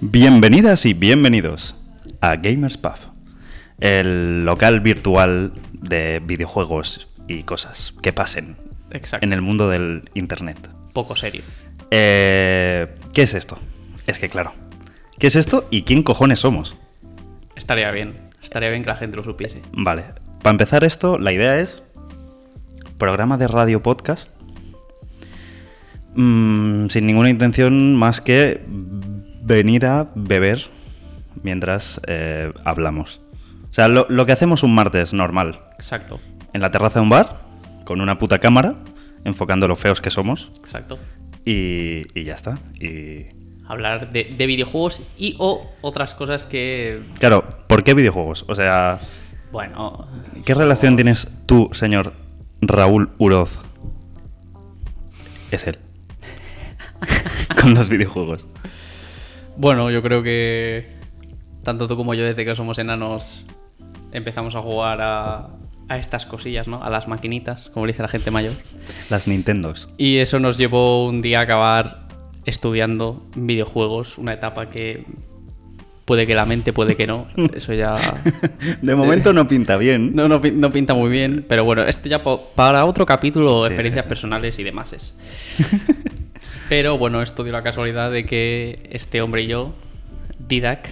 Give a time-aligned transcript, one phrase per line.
[0.00, 1.74] Bienvenidas y bienvenidos
[2.20, 2.94] a Gamers Pub,
[3.80, 8.54] el local virtual de videojuegos y cosas que pasen
[8.92, 9.26] Exacto.
[9.26, 10.70] en el mundo del Internet.
[10.92, 11.42] Poco serio.
[11.90, 13.58] Eh, ¿Qué es esto?
[14.06, 14.52] Es que claro,
[15.18, 16.76] ¿qué es esto y quién cojones somos?
[17.56, 18.14] Estaría bien.
[18.40, 19.62] Estaría bien que la gente lo supiese.
[19.72, 20.04] Vale,
[20.42, 21.82] para empezar esto, la idea es
[22.98, 24.30] programa de radio podcast
[26.14, 28.62] mm, sin ninguna intención más que
[29.48, 30.68] venir a beber
[31.42, 33.20] mientras eh, hablamos.
[33.70, 36.20] O sea, lo, lo que hacemos un martes normal, Exacto.
[36.52, 37.40] en la terraza de un bar,
[37.84, 38.74] con una puta cámara,
[39.24, 40.98] enfocando lo feos que somos, Exacto.
[41.44, 42.58] y, y ya está.
[42.80, 43.26] Y
[43.66, 47.00] Hablar de, de videojuegos y o otras cosas que.
[47.18, 48.44] claro, ¿por qué videojuegos?
[48.48, 48.98] O sea,
[49.52, 50.08] Bueno.
[50.46, 52.14] ¿qué relación tienes tú, señor
[52.62, 53.60] Raúl Uroz?
[55.50, 55.78] Es él.
[57.60, 58.46] con los videojuegos.
[59.58, 60.86] Bueno, yo creo que.
[61.64, 63.42] Tanto tú como yo, desde que somos enanos,
[64.12, 65.48] empezamos a jugar a,
[65.88, 66.82] a estas cosillas, ¿no?
[66.82, 68.52] A las maquinitas, como le dice la gente mayor.
[69.10, 69.88] Las Nintendos.
[69.98, 71.98] Y eso nos llevó un día a acabar
[72.46, 75.04] estudiando videojuegos, una etapa que
[76.06, 77.26] puede que la mente, puede que no.
[77.54, 77.96] Eso ya.
[78.80, 80.14] De momento no pinta bien.
[80.16, 84.06] No, no, no pinta muy bien, pero bueno, esto ya para otro capítulo, Sí, experiencias
[84.06, 84.08] sí.
[84.08, 84.92] personales y demás.
[84.94, 85.12] es.
[86.68, 89.72] pero bueno, esto dio la casualidad de que este hombre y yo,
[90.38, 90.88] Didac,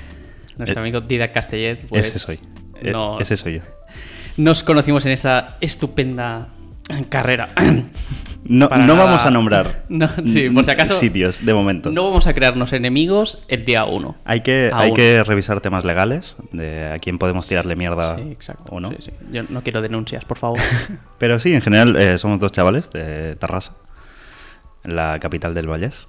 [0.57, 2.41] nuestro Eh, amigo Didac Castellet, pues Ese soy.
[2.83, 3.61] Eh, nos, Ese soy yo.
[4.37, 6.49] nos conocimos en esa estupenda
[7.09, 7.49] carrera.
[8.49, 11.91] No, no vamos a nombrar No, sí, por si acaso- sitios de momento.
[11.91, 14.15] no vamos a crearnos enemigos el día uno.
[14.25, 14.83] Hay que, Aún.
[14.85, 18.65] hay que revisar temas legales de a quién podemos tirarle mierda Sí, exacto.
[18.73, 18.93] o no.
[19.01, 19.11] Sí.
[19.33, 20.61] Yo no quiero denuncias, por favor.
[21.19, 23.73] Pero sí, en general eh, somos dos chavales de Tarrasa,
[24.95, 26.07] la capital del Vallés,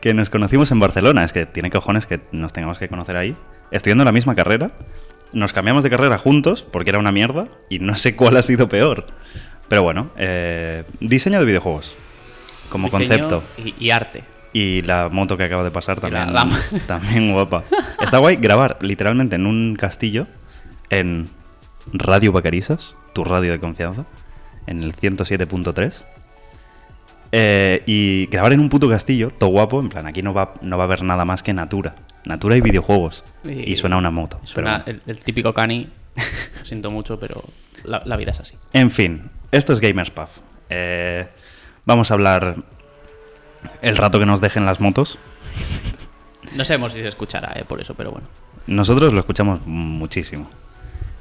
[0.00, 1.24] que nos conocimos en Barcelona.
[1.24, 3.36] Es que tiene cojones que nos tengamos que conocer ahí.
[3.70, 4.70] Estudiando la misma carrera,
[5.32, 8.68] nos cambiamos de carrera juntos porque era una mierda y no sé cuál ha sido
[8.68, 9.06] peor.
[9.68, 11.94] Pero bueno, eh, diseño de videojuegos
[12.68, 13.42] como Diseño concepto.
[13.64, 14.24] Y, y arte.
[14.54, 16.48] Y la moto que acaba de pasar también, la-
[16.86, 17.64] también guapa.
[18.00, 20.26] Está guay grabar literalmente en un castillo
[20.90, 21.30] en
[21.92, 24.04] Radio Vacarisas, tu radio de confianza,
[24.66, 26.04] en el 107.3.
[27.34, 30.76] Eh, y grabar en un puto castillo, todo guapo, en plan, aquí no va, no
[30.76, 31.94] va a haber nada más que natura.
[32.24, 33.24] Natura y videojuegos.
[33.44, 34.38] Y- Y, suena una moto.
[34.44, 35.88] Suena el, el típico cani.
[36.58, 37.42] Lo siento mucho, pero
[37.84, 38.54] la, la vida es así.
[38.74, 40.30] En fin, esto es Gamers Puff.
[40.68, 41.26] Eh,
[41.86, 42.56] vamos a hablar
[43.80, 45.18] el rato que nos dejen las motos.
[46.54, 48.26] No sabemos si se escuchará, eh, por eso, pero bueno.
[48.66, 50.48] Nosotros lo escuchamos muchísimo.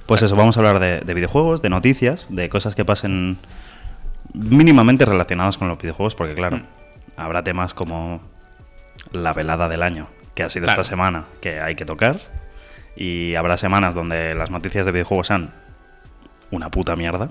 [0.07, 3.37] Pues eso, vamos a hablar de, de videojuegos, de noticias, de cosas que pasen
[4.33, 6.63] mínimamente relacionadas con los videojuegos, porque claro, Mm.
[7.17, 8.21] habrá temas como
[9.11, 10.81] la velada del año, que ha sido Claro.
[10.81, 12.19] esta semana, que hay que tocar,
[12.95, 15.51] y habrá semanas donde las noticias de videojuegos sean
[16.51, 17.29] una puta mierda.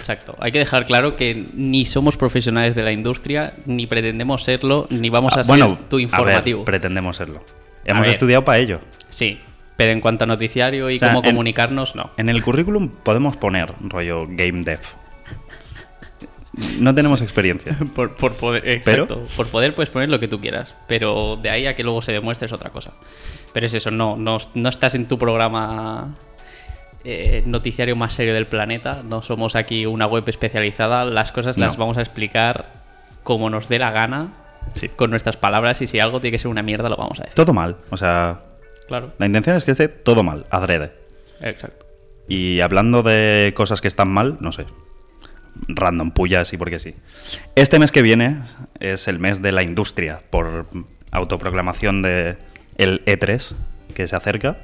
[0.00, 0.36] Exacto.
[0.40, 5.10] Hay que dejar claro que ni somos profesionales de la industria, ni pretendemos serlo, ni
[5.10, 6.64] vamos a Ah, ser bueno, tu a ver, informativo.
[6.64, 7.38] pretendemos serlo.
[7.86, 8.80] A Hemos estudiado para ello.
[9.08, 9.38] sí,
[9.76, 12.10] pero en cuanto a noticiario y O sea, cómo en- comunicarnos, no.
[12.16, 14.80] En el currículum podemos poner rollo game dev.
[16.78, 17.76] No tenemos experiencia.
[17.94, 19.22] Por, por poder, Pero- exacto.
[19.36, 22.12] Por poder puedes poner lo que tú quieras, pero de ahí a que luego se
[22.12, 22.92] demuestre es otra cosa.
[23.52, 26.14] Pero es eso, no, no, no estás en tu programa
[27.04, 31.76] eh, noticiario más serio del planeta, no somos aquí una web especializada, las cosas las
[31.76, 32.66] vamos a explicar
[33.22, 34.28] como nos dé la gana,
[34.74, 34.88] Sí.
[34.88, 37.34] con nuestras palabras, y si algo tiene que ser una mierda lo vamos a decir.
[37.34, 37.76] Todo mal.
[37.90, 38.40] O sea,
[38.88, 40.92] Claro, la intención es que esté todo mal, adrede.
[41.40, 41.84] exacto.
[42.28, 44.64] Y hablando de cosas que están mal, no sé.
[45.68, 46.94] Random, pullas y porque sí.
[47.54, 48.38] Este mes que viene
[48.80, 50.66] es el mes de la industria, por
[51.10, 52.36] autoproclamación de
[52.76, 53.54] el E3
[53.94, 54.58] que se acerca.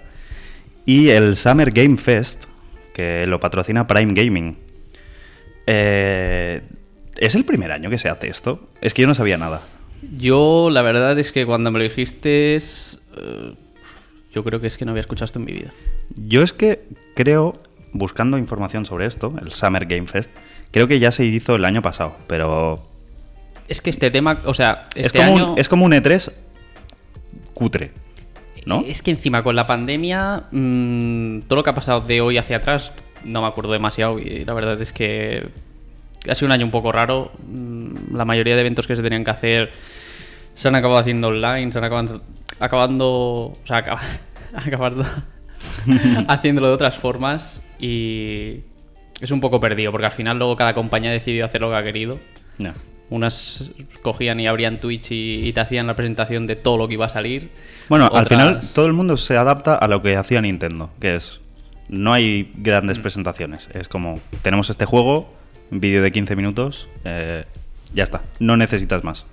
[0.85, 2.45] Y el Summer Game Fest,
[2.93, 4.57] que lo patrocina Prime Gaming.
[5.67, 6.61] Eh,
[7.17, 8.69] ¿Es el primer año que se hace esto?
[8.81, 9.63] Es que yo no sabía nada.
[10.17, 13.55] Yo la verdad es que cuando me lo dijiste, es, eh,
[14.33, 15.73] yo creo que es que no había escuchado esto en mi vida.
[16.17, 16.81] Yo es que
[17.15, 17.61] creo,
[17.93, 20.31] buscando información sobre esto, el Summer Game Fest,
[20.71, 22.83] creo que ya se hizo el año pasado, pero
[23.69, 25.53] Es que este tema, o sea, es, este como año...
[25.53, 26.33] un, es como un E3
[27.55, 27.91] cutre,
[28.67, 28.83] ¿no?
[28.87, 32.57] Es que encima con la pandemia, mm, todo lo que ha pasado de hoy hacia
[32.59, 32.93] atrás,
[33.25, 35.49] no me acuerdo demasiado y la verdad es que
[36.29, 37.31] ha sido un año un poco raro.
[37.49, 39.73] Mm, La mayoría de eventos que se tenían que hacer
[40.55, 42.21] se han acabado haciendo online, se han acabado
[42.61, 44.01] acabando, o sea, acaba-
[44.55, 45.05] acabando
[46.29, 48.61] haciéndolo de otras formas y
[49.21, 51.77] es un poco perdido porque al final luego cada compañía ha decidido hacer lo que
[51.77, 52.19] ha querido.
[52.59, 52.73] No.
[53.11, 53.71] Unas
[54.01, 57.05] cogían y abrían Twitch y, y te hacían la presentación de todo lo que iba
[57.07, 57.51] a salir.
[57.91, 61.41] Bueno, al final todo el mundo se adapta a lo que hacía Nintendo, que es,
[61.91, 63.03] no hay grandes Mm.
[63.03, 65.31] presentaciones, es como, tenemos este juego,
[65.71, 67.45] un vídeo de 15 minutos, eh,
[67.93, 69.27] ya está, no necesitas más.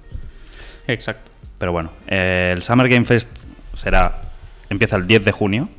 [0.88, 1.32] Exacto.
[1.58, 3.30] Pero bueno, eh, el Summer Game Fest
[3.76, 4.22] será,
[4.70, 5.70] empieza el 10 de junio.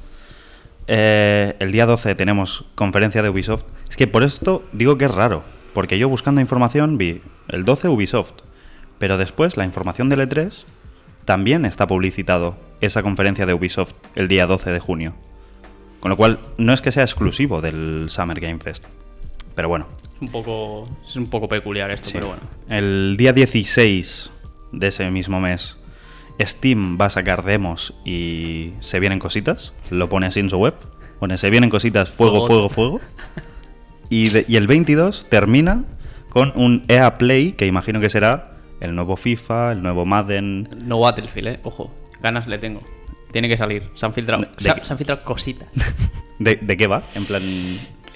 [0.92, 3.62] Eh, el día 12 tenemos conferencia de Ubisoft.
[3.88, 7.86] Es que por esto digo que es raro, porque yo buscando información vi el 12
[7.88, 8.32] Ubisoft,
[8.98, 10.64] pero después la información del E3
[11.24, 15.14] también está publicitado esa conferencia de Ubisoft el día 12 de junio.
[16.00, 18.84] Con lo cual no es que sea exclusivo del Summer Game Fest.
[19.54, 22.14] Pero bueno, Es un poco, es un poco peculiar esto, Sí.
[22.14, 22.42] pero bueno.
[22.68, 24.32] El día 16
[24.72, 25.76] de ese mismo mes,
[26.46, 29.72] Steam va a sacar demos y se vienen cositas.
[29.90, 30.74] Lo pone así en su web.
[31.18, 33.00] Pone, se vienen cositas, fuego, fuego, Fuego.
[34.08, 35.84] Y, de- y el 22 termina
[36.30, 40.68] con un EA Play, que imagino que será el nuevo FIFA, el nuevo Madden.
[40.84, 41.60] No Battlefield, eh.
[41.62, 41.92] Ojo,
[42.22, 42.80] ganas le tengo.
[43.32, 43.84] Tiene que salir.
[43.94, 45.68] Se han filtrado, ¿De se, han filtrado cositas.
[46.38, 47.02] ¿De, de qué va?
[47.14, 47.42] En plan,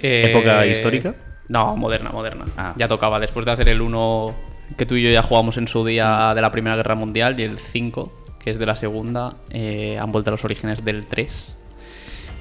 [0.00, 1.15] Eh, época histórica.
[1.49, 2.47] No, moderna, moderna.
[2.56, 2.75] Ah.
[2.76, 3.21] Ya tocaba.
[3.21, 4.35] Después de hacer el 1
[4.76, 7.43] que tú y yo ya jugamos en su día de la Primera Guerra Mundial y
[7.44, 8.12] el 5,
[8.43, 11.55] que es de la Segunda, eh, han vuelto a los orígenes del 3.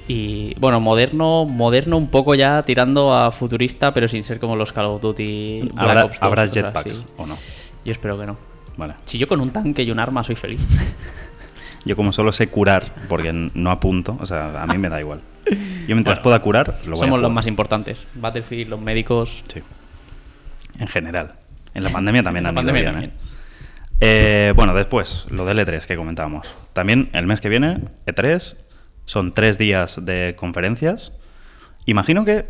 [0.06, 4.72] Y bueno, moderno, moderno un poco ya tirando a futurista, pero sin ser como los
[4.72, 5.70] Call of Duty.
[5.72, 7.06] Black ¿Habrá, Ops 2, habrá cosas jetpacks así.
[7.16, 7.36] o no?
[7.84, 8.36] Yo espero que no.
[8.76, 8.94] Vale.
[9.06, 10.60] Si yo con un tanque y un arma soy feliz.
[11.86, 15.20] Yo como solo sé curar, porque no apunto, o sea, a mí me da igual.
[15.86, 18.06] Yo mientras Bueno, pueda curar, lo voy a Somos los más importantes.
[18.14, 19.42] Battlefield, los médicos.
[19.52, 19.60] Sí.
[20.78, 21.34] En general.
[21.74, 23.10] En la pandemia también La ido pandemia bien, también.
[23.10, 23.14] ¿eh?
[24.00, 26.48] Eh, bueno, después, lo del E3 que comentábamos.
[26.72, 28.56] También el mes que viene, E3,
[29.06, 31.12] son tres días de conferencias.
[31.86, 32.44] Imagino que...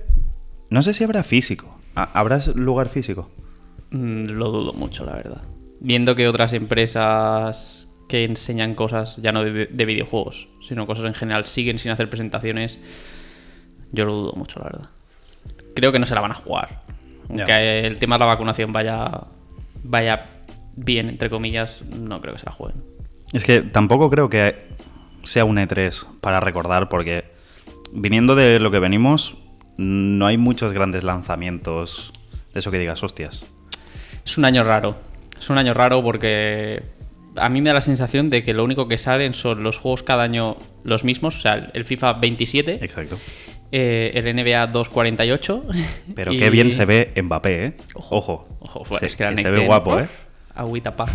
[0.71, 1.79] No sé si habrá físico.
[1.95, 3.31] ¿Ha- ¿Habrá lugar físico?
[3.91, 5.43] Mm, Lo dudo mucho, la verdad.
[5.81, 11.15] Viendo que otras empresas que enseñan cosas, ya no de, de videojuegos, sino cosas en
[11.15, 12.79] general, siguen sin hacer presentaciones,
[13.93, 14.89] yo lo dudo mucho, la verdad.
[15.75, 16.81] Creo que no se la van a jugar.
[17.29, 19.23] Aunque el tema de la vacunación vaya,
[19.83, 20.27] vaya
[20.77, 22.83] bien, entre comillas, no creo que se la jueguen.
[23.33, 24.57] Es que tampoco creo que
[25.23, 27.25] sea un E3 para recordar, porque
[27.93, 29.37] viniendo de lo que venimos,
[29.77, 32.13] no hay muchos grandes lanzamientos
[32.53, 33.45] de eso que digas, hostias.
[34.25, 34.97] Es un año raro.
[35.39, 36.83] Es un año raro porque
[37.37, 40.03] a mí me da la sensación de que lo único que salen son los juegos
[40.03, 41.37] cada año los mismos.
[41.37, 43.19] O sea, el FIFA 27, Exacto.
[43.73, 45.65] Eh, el NBA 248.
[46.15, 47.73] Pero y- qué bien se ve Mbappé, ¿eh?
[47.95, 48.49] Ojo, Ojo.
[48.61, 50.07] Ojo, pues Se, es que, la que Next se ve guapo, ¿eh?
[50.55, 51.07] Agüita pa.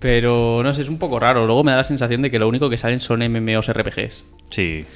[0.00, 1.44] Pero no sé, es un poco raro.
[1.46, 4.24] Luego me da la sensación de que lo único que salen son MMOs RPGs.
[4.48, 4.86] Sí.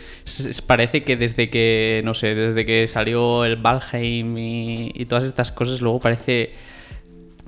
[0.66, 5.52] Parece que desde que, no sé, desde que salió el Valheim y, y todas estas
[5.52, 6.52] cosas, luego parece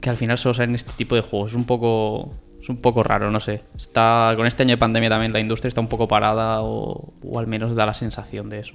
[0.03, 1.53] que al final solo salen este tipo de juegos.
[1.53, 2.35] Es un poco,
[2.67, 3.63] es un poco raro, no sé.
[3.79, 7.39] Está, con este año de pandemia también la industria está un poco parada o, o
[7.39, 8.75] al menos da la sensación de eso.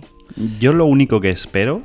[0.59, 1.81] Yo lo único que espero,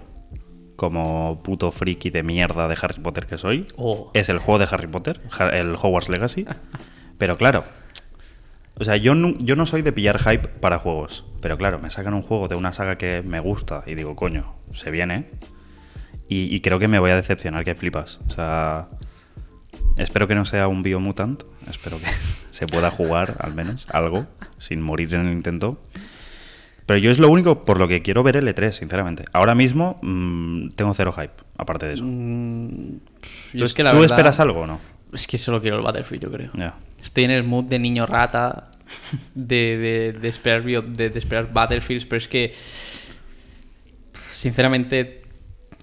[0.76, 4.10] como puto friki de mierda de Harry Potter que soy, Oh.
[4.14, 5.20] es el juego de Harry Potter,
[5.52, 6.46] el Hogwarts Legacy.
[7.18, 7.64] Pero claro,
[8.78, 11.24] o sea, yo no, yo no soy de pillar hype para juegos.
[11.40, 14.52] Pero claro, me sacan un juego de una saga que me gusta y digo, coño,
[14.74, 15.24] se viene.
[16.28, 18.20] Y, y creo que me voy a decepcionar que flipas.
[18.28, 18.86] O sea,
[19.96, 21.42] espero que no sea un Biomutant.
[21.68, 22.06] Espero que
[22.50, 24.26] se pueda jugar al menos algo
[24.58, 25.78] sin morir en el intento.
[26.86, 29.24] Pero yo es lo único por lo que quiero ver el E3, sinceramente.
[29.32, 32.04] Ahora mismo mm, tengo cero hype, aparte de eso.
[32.06, 32.98] Mm,
[33.58, 34.78] ¿Tú, es que la tú verdad- esperas algo o no?
[35.12, 36.50] Es que solo quiero el Battlefield, yo creo.
[37.02, 38.68] Estoy en el mood de niño rata,
[39.34, 42.54] de, de- de esperar, de, de esperar Battlefields, pero es que,
[44.32, 45.22] sinceramente,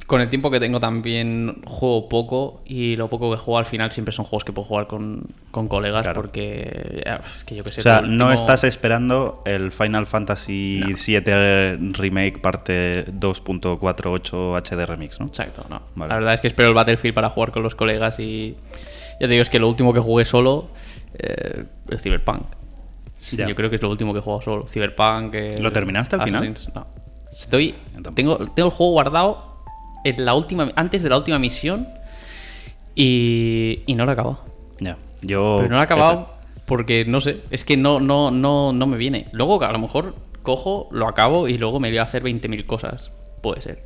[0.07, 3.91] con el tiempo que tengo también juego poco y lo poco que juego al final
[3.91, 6.21] siempre son juegos que puedo jugar con, con colegas Claro.
[6.21, 7.79] porque, ya, es que yo que sé.
[7.79, 15.27] O sea, no estás esperando el Final Fantasy VII Remake parte 2.48 HD Remix, ¿no?
[15.27, 15.81] Exacto, no.
[15.95, 16.09] Vale.
[16.09, 18.55] La verdad es que espero el Battlefield para jugar con los colegas y
[19.19, 20.67] ya te digo, es que lo último que jugué solo,
[21.17, 22.43] eh, el Cyberpunk.
[23.31, 23.47] Ya.
[23.47, 24.67] Yo creo que es lo último que he jugado solo.
[24.67, 25.33] Cyberpunk.
[25.59, 26.53] ¿Lo terminaste al final?
[26.75, 26.85] No.
[27.31, 27.73] Estoy.
[28.15, 29.52] Tengo, tengo el juego guardado
[30.03, 31.87] en la última, antes de la última misión
[32.95, 34.39] y, y no lo he acabado.
[34.79, 34.97] Ya.
[35.21, 35.55] Yo.
[35.57, 36.33] Pero no lo he acabado
[36.65, 39.27] porque no sé, es que no, no, no, no me viene.
[39.31, 43.11] Luego a lo mejor cojo, lo acabo y luego me voy a hacer 20.000 cosas.
[43.41, 43.79] Puede ser.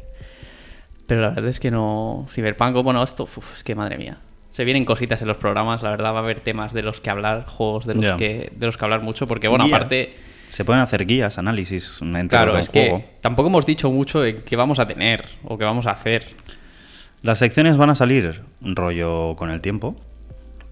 [1.08, 2.28] Pero la verdad es que no.
[2.30, 4.18] Cyberpunk, bueno, esto, uf, es que madre mía.
[4.52, 7.10] Se vienen cositas en los programas, la verdad va a haber temas de los que
[7.10, 10.16] hablar, juegos de los, que, de los que hablar mucho, porque bueno, aparte,
[10.50, 12.98] Se pueden hacer guías, análisis enteros claro, es juego.
[13.00, 16.30] que tampoco hemos dicho mucho de qué vamos a tener o qué vamos a hacer.
[17.22, 19.96] Las secciones van a salir rollo con el tiempo,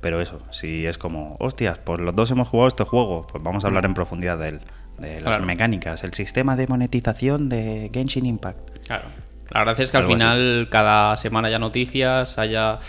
[0.02, 3.64] pero eso, si es como, hostias, pues los dos hemos jugado este juego, pues vamos
[3.66, 4.60] a hablar en profundidad de él,
[5.00, 5.46] de las Claro.
[5.46, 8.60] mecánicas, el sistema de monetización de Genshin Impact.
[8.88, 9.06] Claro.
[9.52, 10.14] La verdad es que al así.
[10.14, 12.80] final cada semana haya noticias, haya...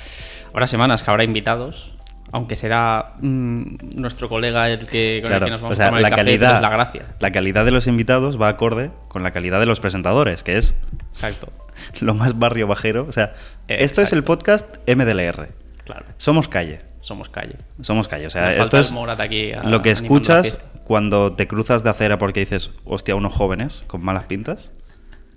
[0.53, 1.91] Habrá semanas que habrá invitados,
[2.37, 5.87] aunque será mm, nuestro colega el que, con el Claro, que nos vamos o sea,
[5.87, 7.07] a tomar la el café, calidad, pero es la gracia.
[7.19, 10.75] la calidad de los invitados va acorde con la calidad de los presentadores, que es
[11.13, 11.49] Exacto.
[12.01, 13.07] lo más barrio bajero.
[13.09, 13.33] O sea,
[13.69, 15.49] esto es el podcast MDLR.
[15.85, 16.05] Claro.
[16.19, 16.81] Somos calle.
[17.01, 17.55] Somos calle.
[17.81, 18.27] Somos calle.
[18.27, 22.19] O sea, Nos esto es aquí a- lo que escuchas cuando te cruzas de acera
[22.19, 24.73] porque dices, hostia, unos jóvenes con malas pintas.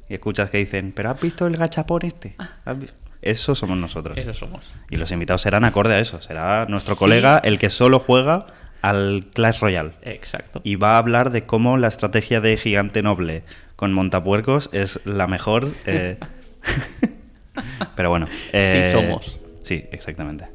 [0.10, 2.36] Y escuchas que dicen, ¿pero has visto el gachapón este?
[2.65, 2.89] ¿Has vi-?"
[3.22, 4.18] Eso somos nosotros.
[4.18, 4.62] Eso somos.
[4.90, 6.22] Y los invitados serán acorde a eso.
[6.22, 7.00] Será nuestro Sí.
[7.00, 8.48] colega el que solo juega
[8.82, 9.92] al Clash Royale.
[10.04, 10.62] Exacto.
[10.64, 13.44] Y va a hablar de cómo la estrategia de Gigante Noble
[13.76, 15.72] con Montapuercos es la mejor.
[15.86, 16.18] eh.
[17.96, 18.28] Pero bueno.
[18.54, 19.40] eh, somos.
[19.64, 20.46] Sí, exactamente.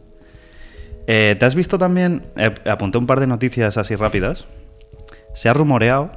[1.06, 2.22] Eh, ¿Te has visto también?
[2.66, 4.46] apunté un par de noticias así rápidas.
[5.34, 6.10] Se ha rumoreado,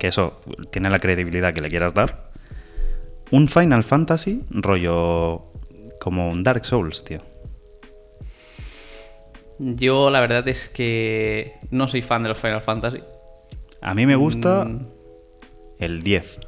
[0.00, 0.40] que eso
[0.72, 2.16] tiene la credibilidad que le quieras dar,
[3.30, 5.42] un Final Fantasy rollo
[6.00, 7.20] como un Dark Souls, tío.
[9.58, 12.98] Yo la verdad es que no soy fan de los Final Fantasy.
[13.82, 14.86] A mí me gusta Mm.
[15.78, 16.38] el 10.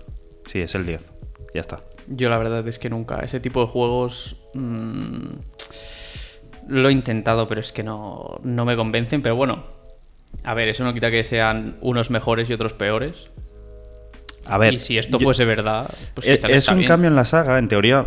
[0.47, 1.11] Sí, es el 10.
[1.55, 1.81] Ya está.
[2.09, 3.21] Yo la verdad es que nunca.
[3.21, 4.37] Ese tipo de juegos...
[4.55, 5.27] mm,
[6.69, 9.21] lo he intentado, pero es que no, no me convencen.
[9.23, 9.65] Pero bueno,
[10.45, 13.15] a ver, eso no quita que sean unos mejores y otros peores.
[14.47, 16.89] A ver, y si esto yo- fuese verdad, pues quizás es está un bien.
[16.89, 17.59] cambio en la saga.
[17.59, 18.07] En teoría,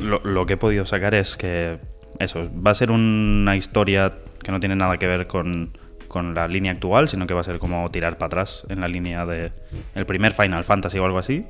[0.00, 1.78] lo, lo que he podido sacar es que
[2.18, 5.76] eso va a ser una historia que no tiene nada que ver con,
[6.08, 8.88] con la línea actual, sino que va a ser como tirar para atrás en la
[8.88, 9.50] línea de
[9.94, 11.44] el primer Final Fantasy o algo así.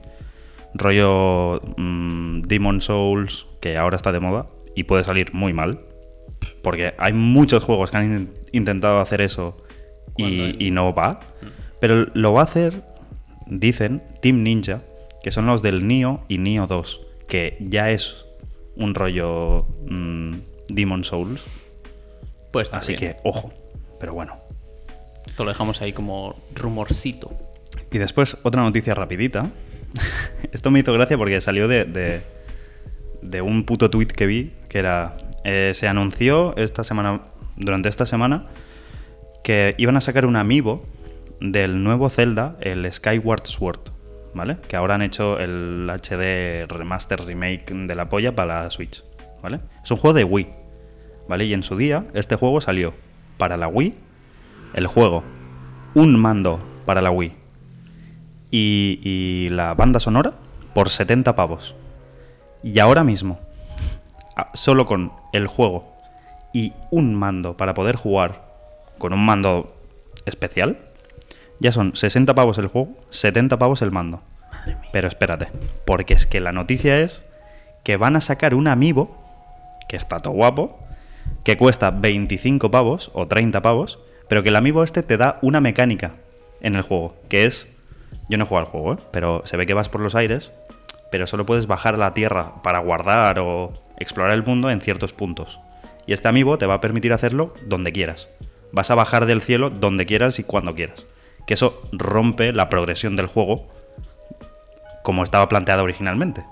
[0.74, 5.80] Rollo mm, Demon Souls, que ahora está de moda y puede salir muy mal.
[6.62, 9.56] Porque hay muchos juegos que han in- intentado hacer eso
[10.16, 11.20] y, y no va.
[11.80, 12.82] Pero lo va a hacer,
[13.46, 14.82] dicen, Team Ninja,
[15.22, 18.24] que son los del Nio y Nio 2, que ya es
[18.76, 20.34] un rollo mm,
[20.68, 21.44] Demon Souls.
[22.52, 23.14] Pues Así bien.
[23.14, 23.52] que, ojo.
[23.98, 24.36] Pero bueno.
[25.26, 27.30] Esto lo dejamos ahí como rumorcito.
[27.90, 29.50] Y después, otra noticia rapidita.
[30.52, 32.22] Esto me hizo gracia porque salió de, de,
[33.22, 37.22] de un puto tweet que vi, que era, eh, se anunció esta semana,
[37.56, 38.46] durante esta semana,
[39.42, 40.84] que iban a sacar un amiibo
[41.40, 43.80] del nuevo Zelda, el Skyward Sword,
[44.34, 44.56] ¿vale?
[44.68, 49.02] Que ahora han hecho el HD remaster remake de la polla para la Switch,
[49.42, 49.60] ¿vale?
[49.82, 50.48] Es un juego de Wii,
[51.28, 51.44] ¿vale?
[51.44, 52.94] Y en su día este juego salió
[53.38, 53.94] para la Wii,
[54.74, 55.22] el juego,
[55.94, 57.32] un mando para la Wii
[58.50, 60.32] y, y la banda sonora
[60.74, 61.74] por 70 pavos.
[62.62, 63.38] Y ahora mismo,
[64.54, 65.96] solo con el juego
[66.52, 68.42] y un mando para poder jugar
[68.98, 69.74] con un mando
[70.24, 70.78] especial,
[71.60, 74.20] ya son 60 pavos el juego, 70 pavos el mando.
[74.92, 75.48] Pero espérate,
[75.84, 77.22] porque es que la noticia es
[77.84, 79.16] que van a sacar un amiibo,
[79.88, 80.78] que está todo guapo,
[81.44, 83.98] que cuesta 25 pavos o 30 pavos,
[84.28, 86.12] pero que el amiibo este te da una mecánica
[86.60, 87.68] en el juego, que es...
[88.28, 88.98] Yo no he jugado al juego, ¿eh?
[89.12, 90.50] pero se ve que vas por los aires,
[91.12, 95.12] pero solo puedes bajar a la tierra para guardar o explorar el mundo en ciertos
[95.12, 95.60] puntos.
[96.06, 98.28] Y este amiibo te va a permitir hacerlo donde quieras.
[98.72, 101.06] Vas a bajar del cielo donde quieras y cuando quieras.
[101.46, 103.66] Que eso rompe la progresión del juego
[105.02, 106.44] como estaba planteada originalmente.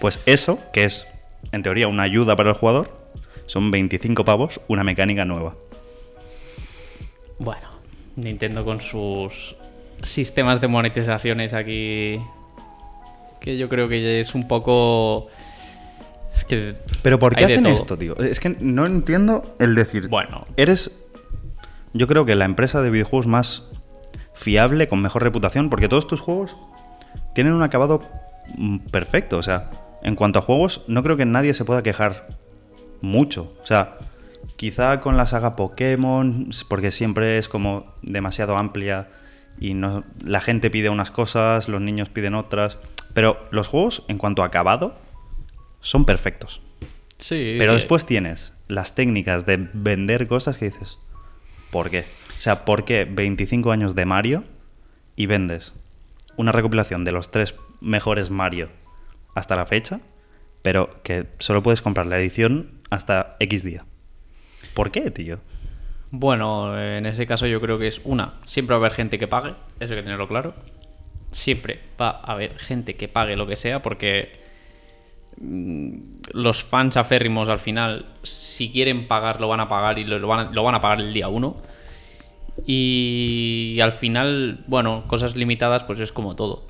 [0.00, 1.06] Pues eso, que es
[1.50, 2.90] en teoría una ayuda para el jugador,
[3.46, 5.54] son 25 pavos, una mecánica nueva.
[7.38, 7.68] Bueno,
[8.16, 9.56] Nintendo con sus
[10.02, 12.20] sistemas de monetizaciones aquí.
[13.40, 15.28] Que yo creo que es un poco.
[16.34, 16.74] Es que.
[17.02, 18.14] Pero ¿por qué hacen esto, tío?
[18.18, 20.08] Es que no entiendo el decir.
[20.08, 20.46] Bueno.
[20.58, 20.92] Eres.
[21.94, 23.69] Yo creo que la empresa de videojuegos más
[24.40, 26.56] fiable, con mejor reputación, porque todos tus juegos
[27.34, 28.02] tienen un acabado
[28.56, 29.36] mm, perfecto.
[29.38, 29.70] O sea,
[30.02, 32.26] en cuanto a juegos, no creo que nadie se pueda quejar
[33.02, 33.52] mucho.
[33.62, 33.98] O sea,
[34.56, 39.08] quizá con la saga Pokémon, porque siempre es como demasiado amplia
[39.58, 42.78] y no, la gente pide unas cosas, los niños piden otras.
[43.12, 44.94] Pero los juegos, en cuanto a acabado,
[45.82, 46.62] son perfectos.
[47.18, 47.56] Sí.
[47.58, 50.98] Pero después tienes las técnicas de vender cosas que dices,
[51.70, 52.04] ¿por qué?
[52.40, 54.44] O sea, ¿por qué 25 años de Mario
[55.14, 55.74] y vendes
[56.38, 58.70] una recopilación de los tres mejores Mario
[59.34, 60.00] hasta la fecha,
[60.62, 63.84] pero que solo puedes comprar la edición hasta X día?
[64.72, 65.38] ¿Por qué, tío?
[66.12, 68.32] Bueno, en ese caso yo creo que es una.
[68.46, 70.54] Siempre va a haber gente que pague, eso hay que tenerlo claro.
[71.32, 74.32] Siempre va a haber gente que pague lo que sea porque
[75.38, 75.98] mm,
[76.32, 80.46] los fans aférrimos al final, si quieren pagar, lo van a pagar y lo, van,
[80.46, 81.68] a, lo van a pagar el día uno.
[82.66, 86.66] Y al final, bueno, cosas limitadas, pues es como todo.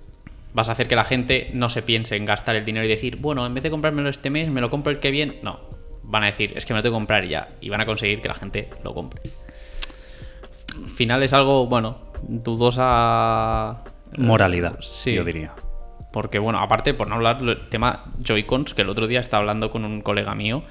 [0.52, 3.16] Vas a hacer que la gente no se piense en gastar el dinero y decir,
[3.16, 5.38] bueno, en vez de comprármelo este mes, me lo compro el que viene.
[5.42, 5.60] No,
[6.02, 7.48] van a decir, es que me lo tengo que comprar ya.
[7.60, 9.20] Y van a conseguir que la gente lo compre.
[10.84, 13.82] Al final es algo, bueno, dudosa.
[14.18, 15.14] Moralidad, Sí.
[15.14, 15.52] yo diría.
[16.12, 19.70] Porque, bueno, aparte, por no hablar del tema Joy-Cons, que el otro día estaba hablando
[19.70, 20.64] con un colega mío,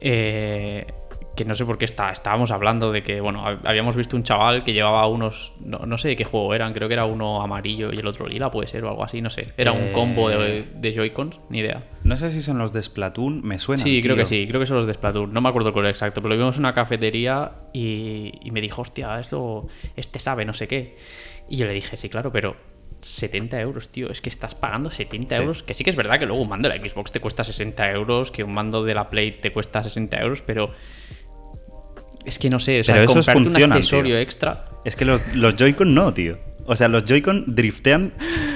[0.00, 0.86] eh,
[1.38, 4.24] que no sé por qué está, estábamos hablando de que, bueno, hab- habíamos visto un
[4.24, 7.40] chaval que llevaba unos, no, no sé de qué juego eran, creo que era uno
[7.40, 9.46] amarillo y el otro lila, puede ser, o algo así, no sé.
[9.56, 11.80] Era un Eh, combo de, de Joy-Cons, ni idea.
[12.02, 13.84] No sé si son los de Splatoon, me suenan.
[13.84, 15.32] Sí, creo que sí, creo que son los de Splatoon.
[15.32, 18.60] No me acuerdo el color exacto, pero lo vimos en una cafetería y, y me
[18.60, 19.66] dijo, hostia, esto,
[19.96, 20.96] este sabe, no sé qué.
[21.48, 22.56] Y yo le dije, sí, claro, pero
[23.00, 25.40] 70 euros, tío, es que estás pagando 70 Sí.
[25.40, 25.62] euros.
[25.62, 27.92] Que sí que es verdad que luego un mando de la Xbox te cuesta 60
[27.92, 30.72] euros, que un mando de la Play te cuesta 60 euros, pero
[32.28, 34.18] es que no sé, o sea, Pero esos comprarte un funcionan, accesorio tío.
[34.18, 34.64] extra.
[34.84, 36.36] Es que los, los Joy-Con no, tío.
[36.66, 38.12] O sea, los Joy-Con driftean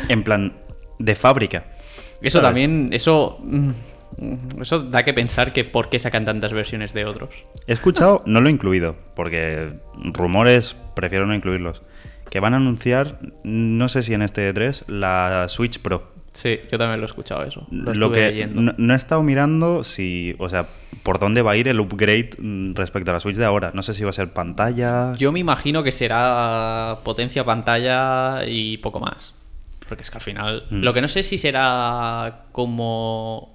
[0.08, 0.52] en plan
[0.98, 1.64] de fábrica.
[2.20, 2.48] Eso ¿Sabes?
[2.48, 3.70] también, eso, mm,
[4.60, 7.30] eso da que pensar que por qué sacan tantas versiones de otros.
[7.66, 11.82] He escuchado, no lo he incluido, porque rumores prefiero no incluirlos.
[12.30, 16.10] Que van a anunciar, no sé si en este E3, la Switch Pro.
[16.32, 17.66] Sí, yo también lo he escuchado eso.
[17.70, 18.60] Lo, Lo estuve que leyendo.
[18.62, 20.66] no, no he estado mirando si, o sea,
[21.02, 23.70] por dónde va a ir el upgrade mm, respecto a la Switch de ahora.
[23.74, 25.14] No sé si va a ser pantalla.
[25.18, 29.32] Yo me imagino que será potencia pantalla y poco más.
[29.88, 30.64] Porque es que al final.
[30.70, 30.82] Mm.
[30.82, 33.52] Lo que no sé si será como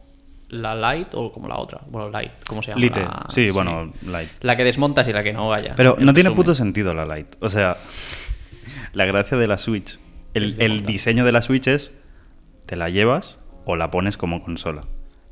[0.49, 1.79] la Lite o como la otra.
[1.89, 2.81] Bueno, Lite, ¿cómo se llama?
[2.81, 4.29] Lite, La- sí, bueno, Lite.
[4.41, 5.73] La que desmontas y la que no vaya.
[5.75, 7.37] Pero no tiene puto sentido la Lite.
[7.41, 7.77] O sea,
[8.93, 9.99] la gracia de la Switch,
[10.33, 11.91] el, el diseño de la Switch es,
[12.65, 14.83] te la llevas o la pones como consola.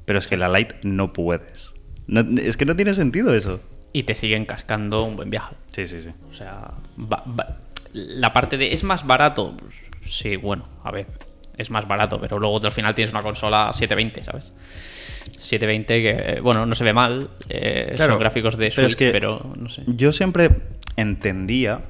[0.06, 1.75] Pero es que la Lite no puedes.
[2.08, 3.60] No- es que no tiene sentido eso.
[3.94, 5.56] Y te siguen cascando un buen viaje.
[5.72, 6.10] Sí, sí, sí.
[6.30, 7.58] O sea, va- va-
[7.94, 8.74] la parte de.
[8.74, 9.56] ¿Es más barato?
[10.06, 11.08] Sí, bueno, a ver.
[11.58, 14.52] Es más barato, pero luego al final tienes una consola 720, ¿sabes?
[15.38, 17.30] 720 que, bueno, no se ve mal.
[17.50, 19.84] eh, Claro, son gráficos de pero es Switch, que- pero no sé.
[19.88, 20.50] Yo siempre
[20.98, 21.82] entendía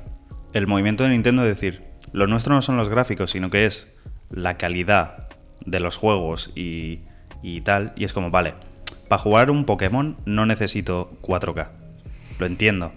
[0.53, 1.81] el movimiento de Nintendo de decir,
[2.13, 3.87] lo nuestro no son los gráficos, sino que es
[4.29, 5.27] la calidad
[5.65, 6.99] de los juegos y,
[7.41, 7.91] y tal.
[7.95, 8.53] Y es como, vale,
[9.07, 11.67] para jugar un Pokémon no necesito 4K.
[12.39, 12.91] Lo entiendo.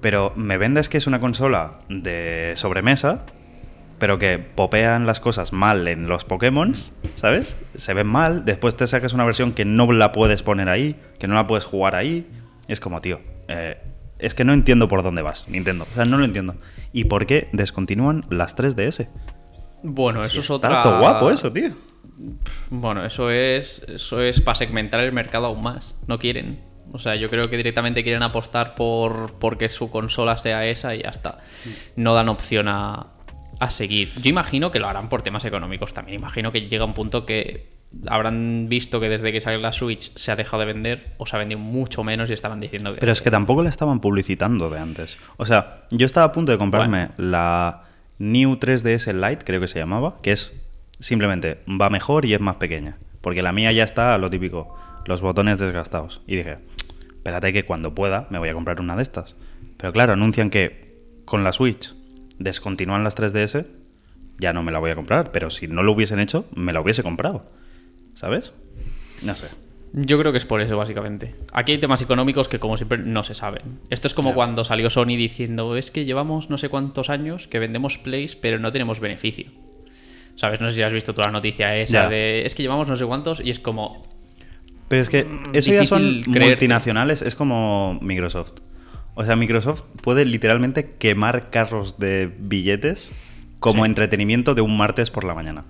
[0.00, 3.24] Pero me vendes que es una consola de sobremesa,
[3.98, 6.74] pero que popean las cosas mal en los Pokémon,
[7.14, 7.56] ¿sabes?
[7.76, 11.28] Se ven mal, después te sacas una versión que no la puedes poner ahí, que
[11.28, 12.26] no la puedes jugar ahí.
[12.66, 13.78] Es como, tío, eh,
[14.18, 15.86] es que no entiendo por dónde vas, Nintendo.
[15.90, 16.56] O sea, no lo entiendo.
[16.92, 19.08] ¿Y por qué descontinúan las 3DS?
[19.84, 20.82] Bueno, eso es otra.
[20.82, 21.70] todo guapo eso, tío.
[22.70, 25.94] Bueno, eso es, eso es para segmentar el mercado aún más.
[26.06, 26.58] No quieren.
[26.92, 31.02] O sea, yo creo que directamente quieren apostar por porque su consola sea esa y
[31.02, 31.38] ya está.
[31.96, 33.06] No dan opción a,
[33.58, 34.10] a seguir.
[34.20, 36.18] Yo imagino que lo harán por temas económicos también.
[36.18, 37.66] Imagino que llega un punto que
[38.06, 41.36] habrán visto que desde que sale la Switch se ha dejado de vender o se
[41.36, 43.00] ha vendido mucho menos y estarán diciendo que...
[43.00, 45.18] Pero es que tampoco la estaban publicitando de antes.
[45.36, 47.84] O sea, yo estaba a punto de comprarme la
[48.18, 50.52] New 3DS Lite, creo que se llamaba, que es
[51.02, 52.96] simplemente va mejor y es más pequeña.
[53.20, 56.22] Porque la mía ya está lo típico, los botones desgastados.
[56.26, 56.58] Y dije,
[57.12, 59.34] espérate que cuando pueda me voy a comprar una de estas.
[59.76, 61.94] Pero claro, anuncian que con la Switch
[62.38, 63.66] descontinúan las 3DS,
[64.38, 65.30] ya no me la voy a comprar.
[65.30, 67.44] Pero si no lo hubiesen hecho, me la hubiese comprado.
[68.14, 68.52] ¿Sabes?
[69.22, 69.48] No sé.
[69.94, 71.34] Yo creo que es por eso, básicamente.
[71.52, 73.62] Aquí hay temas económicos que, como siempre, no se saben.
[73.90, 77.58] Esto es como cuando salió Sony diciendo, es que llevamos no sé cuántos años que
[77.58, 79.50] vendemos plays, pero no tenemos beneficio.
[80.42, 80.60] ¿Sabes?
[80.60, 82.08] No sé si has visto tú la noticia esa Ya.
[82.08, 84.04] de, es que llevamos no sé cuántos y es como,
[84.88, 86.46] Pero es que eso ya son creerte.
[86.48, 88.54] multinacionales, es como Microsoft.
[89.14, 93.12] O sea, Microsoft puede literalmente quemar carros de billetes
[93.60, 93.90] como Sí.
[93.90, 95.62] entretenimiento de un martes por la mañana.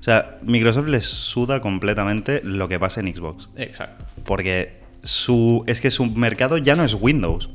[0.00, 3.48] O sea, Microsoft les suda completamente lo que pasa en Xbox.
[3.56, 4.06] exacto.
[4.24, 7.48] Porque su, es que su mercado ya no es Windows.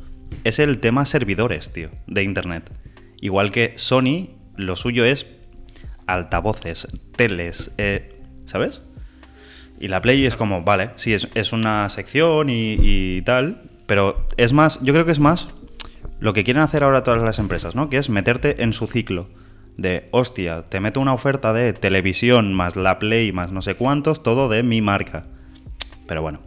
[0.45, 2.71] Es el tema servidores, tío, de Internet.
[3.19, 5.27] Igual que Sony, lo suyo es
[6.13, 8.82] altavoces, teles, eh, ¿sabes?
[9.80, 14.28] Y la Play es como, vale, sí, es, es una sección y, y tal, pero
[14.38, 15.50] es más, yo creo que es más
[16.19, 17.89] lo que quieren hacer ahora todas las empresas, ¿no?
[17.89, 19.28] Que es meterte en su ciclo
[19.78, 24.24] de, hostia, te meto una oferta de televisión más la Play más no sé cuántos,
[24.24, 25.26] todo de mi marca.
[26.08, 26.39] Pero bueno,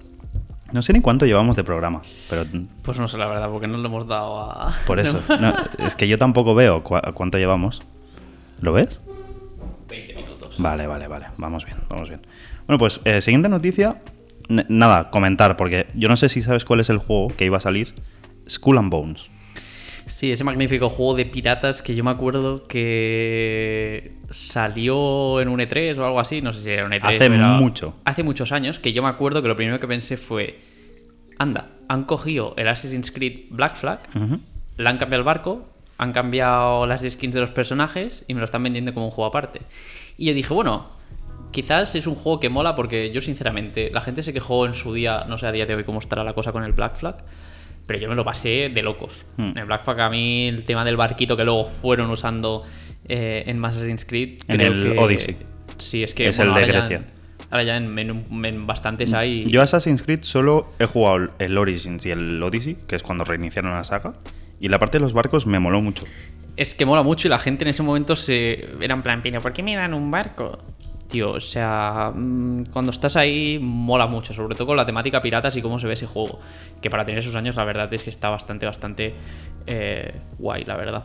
[0.73, 2.45] no sé ni cuánto llevamos de programa, pero
[2.83, 4.77] Pues no sé la verdad, porque no lo hemos dado a...
[4.87, 7.83] por eso, no, es que yo tampoco veo cuánto llevamos.
[8.61, 9.01] ¿Lo ves?
[10.59, 10.59] 20 minutos.
[10.59, 11.27] Vale, vale, vale.
[11.39, 12.21] Vamos bien, vamos bien.
[12.67, 13.97] Bueno, pues eh, siguiente noticia.
[14.49, 17.57] N- nada, comentar, porque yo no sé si sabes cuál es el juego que iba
[17.57, 17.95] a salir.
[18.49, 19.27] Skull and Bones.
[20.07, 25.97] Sí, ese magnífico juego de piratas que yo me acuerdo que salió en un E3
[25.99, 27.01] o algo así, no sé si era un E3.
[27.03, 27.97] Hace pero mucho.
[28.05, 30.59] Hace muchos años que yo me acuerdo que lo primero que pensé fue,
[31.39, 34.01] anda, han cogido el Assassin's Creed Black Flag,
[34.77, 38.45] le han cambiado el barco, han cambiado las skins de los personajes y me lo
[38.45, 39.61] están vendiendo como un juego aparte.
[40.17, 40.89] Y yo dije, bueno,
[41.51, 44.93] quizás es un juego que mola porque yo sinceramente, la gente se quejó en su
[44.95, 47.17] día, no sé a día de hoy cómo estará la cosa con el Black Flag,
[47.87, 49.25] pero yo me lo pasé de locos.
[49.37, 49.49] Hmm.
[49.51, 52.65] En el Black Flag a mí el tema del barquito que luego fueron usando
[53.09, 54.41] eh, en Assassin's Creed.
[54.49, 55.37] En creo el que- Odyssey.
[55.79, 57.03] Sí, es que Es el de ya Grecia.
[57.51, 59.45] ahora ya en, en- en bastantes hay...
[59.51, 63.73] Yo Assassin's Creed solo he jugado el Origins y el Odyssey, que es cuando reiniciaron
[63.73, 64.15] la saga.
[64.65, 66.07] Y la parte de los barcos me moló mucho.
[66.57, 69.43] Es que mola mucho y la gente en ese momento se era en plan, "Pero,
[69.43, 70.59] ¿por qué me dan un barco?
[71.11, 75.55] Tío, o sea, mm, cuando estás ahí mola mucho, sobre todo con la temática piratas
[75.55, 76.41] y cómo se ve ese juego.
[76.81, 79.13] Que para tener esos años la verdad es que está bastante, bastante
[79.67, 81.05] eh, guay, la verdad.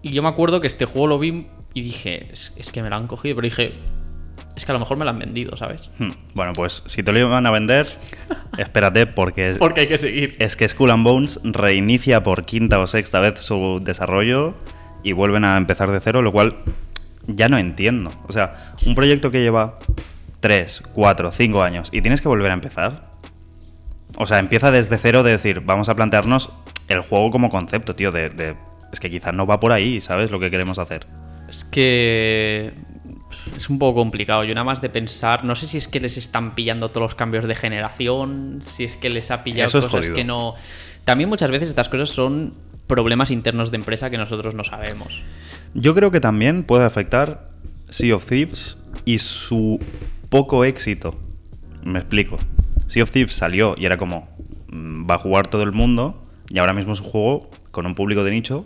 [0.00, 2.96] Y yo me acuerdo que este juego lo vi y dije, es que me lo
[2.96, 3.74] han cogido, pero dije,
[4.58, 5.88] es que a lo mejor me lo han vendido, ¿sabes?
[5.98, 6.10] Hmm.
[6.34, 7.86] Bueno, pues si te lo iban a vender,
[8.58, 10.36] espérate, porque Porque hay que seguir.
[10.38, 14.54] es que Skull and Bones reinicia por quinta o sexta vez su desarrollo
[15.02, 16.54] y vuelven a empezar de cero, lo cual
[17.26, 18.12] ya no entiendo.
[18.28, 19.78] O sea, un proyecto que lleva
[20.40, 23.06] 3, 4, 5 años y tienes que volver a empezar.
[24.16, 26.50] O sea, empieza desde cero de decir, vamos a plantearnos
[26.88, 28.54] el juego como concepto, tío, de, de-
[28.92, 30.30] es que quizás no va por ahí, ¿sabes?
[30.30, 31.06] Lo que queremos hacer.
[31.48, 32.72] Es que
[33.58, 34.44] es un poco complicado.
[34.44, 37.14] Yo nada más de pensar, no sé si es que les están pillando todos los
[37.14, 40.54] cambios de generación, si es que les ha pillado Eso cosas que no.
[41.04, 42.54] También muchas veces estas cosas son
[42.86, 45.20] problemas internos de empresa que nosotros no sabemos.
[45.74, 47.48] Yo creo que también puede afectar
[47.88, 49.80] Sea of Thieves y su
[50.30, 51.16] poco éxito.
[51.82, 52.38] Me explico.
[52.86, 54.28] Sea of Thieves salió y era como,
[54.68, 57.94] mm, va a jugar todo el mundo y ahora mismo es un juego con un
[57.94, 58.64] público de nicho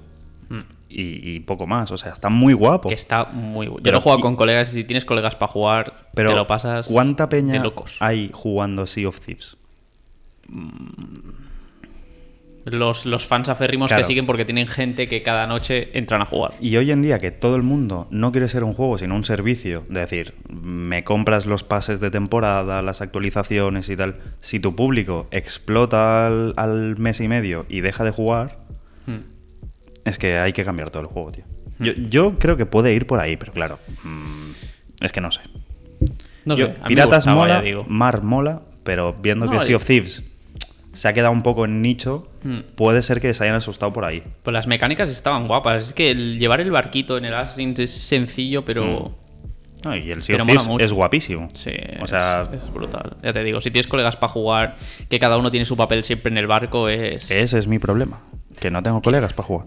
[0.53, 0.61] Mm.
[0.93, 1.91] Y, y poco más.
[1.91, 2.91] O sea, está muy guapo.
[2.91, 3.79] Está muy bueno.
[3.79, 6.37] Yo Pero lo he jugado con colegas y si tienes colegas para jugar, Pero te
[6.37, 7.97] lo pasas ¿cuánta peña de locos.
[8.01, 9.57] hay jugando Sea of Thieves?
[12.65, 14.03] Los, los fans aférrimos Claro.
[14.03, 16.53] que siguen porque tienen gente que cada noche entran a jugar.
[16.61, 19.25] Y hoy en día que todo el mundo no quiere ser un juego, sino un
[19.25, 24.77] servicio, de decir, me compras los pases de temporada, las actualizaciones y tal, si tu
[24.77, 28.59] público explota al, al mes y medio y deja de jugar,
[29.05, 29.17] Mm.
[30.05, 31.45] Es que hay que cambiar todo el juego, tío.
[31.79, 34.51] Yo, yo creo que puede ir por ahí, pero claro, mm,
[35.05, 35.41] es que no sé.
[36.45, 37.85] No Yo- sé, Piratas gustaba, mola, digo.
[37.89, 40.23] Mar mola, pero viendo No, que Sea of Thieves
[40.93, 42.59] se ha quedado un poco en nicho, Hmm.
[42.75, 44.23] puede ser que se hayan asustado por ahí.
[44.43, 45.89] Pues las mecánicas estaban guapas.
[45.89, 49.13] Es que el llevar el barquito en el Assassin's es sencillo, pero.
[49.85, 51.49] No, y el Sea of Thieves es guapísimo.
[51.55, 53.17] Sí, o sea, es, es brutal.
[53.23, 54.77] Ya te digo, si tienes colegas para jugar,
[55.09, 57.31] que cada uno tiene su papel siempre en el barco, es.
[57.31, 58.21] ese es mi problema.
[58.59, 59.67] Que no tengo colegas para jugar.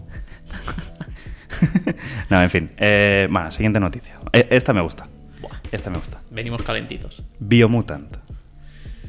[2.30, 2.70] no, en fin.
[2.78, 4.14] Eh, bueno, siguiente noticia.
[4.32, 5.06] E- Esta me gusta.
[5.40, 6.20] Buah, Esta me gusta.
[6.30, 7.22] venimos calentitos.
[7.38, 8.16] Biomutant.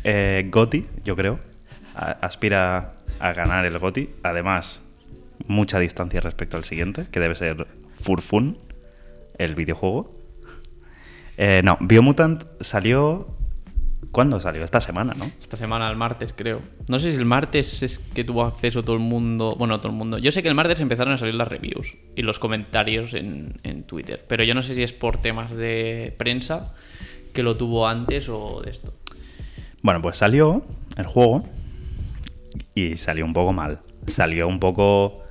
[0.03, 1.39] Eh, Goti, yo creo,
[1.95, 4.09] a- aspira a ganar el Goti.
[4.23, 4.81] Además,
[5.47, 7.67] mucha distancia respecto al siguiente, que debe ser
[8.01, 8.57] Furfun,
[9.37, 10.13] el videojuego.
[11.37, 13.27] Eh, no, Biomutant salió.
[14.11, 14.63] ¿Cuándo salió?
[14.63, 15.25] Esta semana, ¿no?
[15.39, 16.61] Esta semana, el martes, creo.
[16.87, 19.55] No sé si el martes es que tuvo acceso todo el mundo.
[19.57, 20.17] Bueno, todo el mundo.
[20.17, 23.83] Yo sé que el martes empezaron a salir las reviews y los comentarios en, en
[23.83, 24.23] Twitter.
[24.27, 26.73] Pero yo no sé si es por temas de prensa
[27.33, 28.91] que lo tuvo antes o de esto.
[29.83, 30.63] Bueno, pues salió
[30.97, 31.45] el juego
[32.73, 33.79] y salió un poco mal.
[34.07, 35.23] Salió un poco...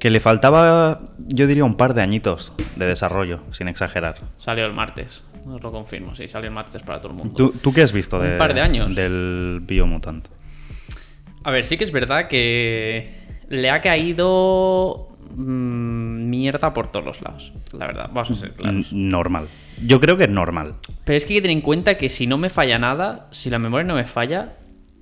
[0.00, 4.16] Que le faltaba, yo diría, un par de añitos de desarrollo, sin exagerar.
[4.42, 5.22] Salió el martes.
[5.46, 7.34] Os lo confirmo, sí, salió el martes para todo el mundo.
[7.34, 8.94] ¿Tú, tú qué has visto Un de- par de años.
[8.94, 10.26] del Biomutant?
[11.44, 13.14] A ver, sí que es verdad que
[13.48, 17.52] le ha caído mm, mierda por todos los lados.
[17.72, 18.92] La verdad, vamos a ser claros.
[18.92, 19.48] Normal.
[19.86, 20.74] Yo creo que es normal.
[21.04, 23.48] Pero es que hay que tener en cuenta que si no me falla nada, si
[23.48, 24.56] la memoria no me falla,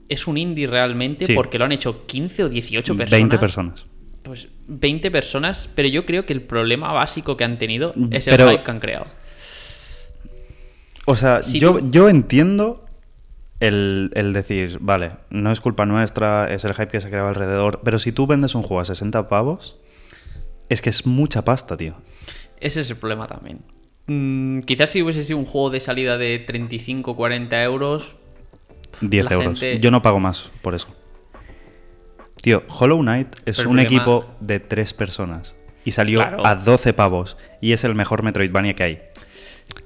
[0.08, 1.34] es un indie realmente Sí.
[1.34, 3.10] porque lo han hecho 15 o 18 personas.
[3.10, 3.86] 20 personas.
[4.22, 8.36] Pues 20 personas, pero yo creo que el problema básico que han tenido es el
[8.36, 9.06] Pero- hype que han creado.
[11.10, 12.84] O sea, Si yo, tú- yo entiendo
[13.60, 17.28] el, el decir, vale, no es culpa nuestra, es el hype que se ha creado
[17.28, 19.76] alrededor, pero si tú vendes un juego a 60 pavos,
[20.68, 21.94] es que es mucha pasta, tío.
[22.60, 23.58] Ese es el problema también.
[24.06, 28.12] Mm, quizás si hubiese sido un juego de salida de 35 40 euros,
[29.00, 29.60] 10 La euros.
[29.60, 30.88] gente- Yo no pago más por eso.
[32.42, 36.46] Tío, Hollow Knight es Pero un problema- equipo de tres personas y salió Claro.
[36.46, 38.98] a 12 pavos y es el mejor Metroidvania que hay.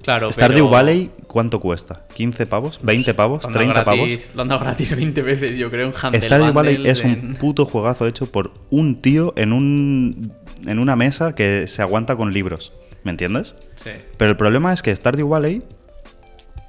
[0.02, 2.04] Claro, Stardew pero Valley, ¿cuánto cuesta?
[2.16, 2.80] ¿15 pavos?
[2.82, 3.44] ¿20 pavos?
[3.44, 4.30] lo han dado ¿30 pavos?
[4.34, 7.66] Lo han dado gratis 20 veces, yo creo, en Humble Stardew Valley es un puto
[7.66, 10.32] juegazo hecho por un tío en, un,
[10.66, 12.72] en una mesa que se aguanta con libros.
[13.04, 13.56] ¿Me entiendes?
[13.76, 13.90] Sí.
[14.16, 15.62] Pero el problema es que Stardew Valley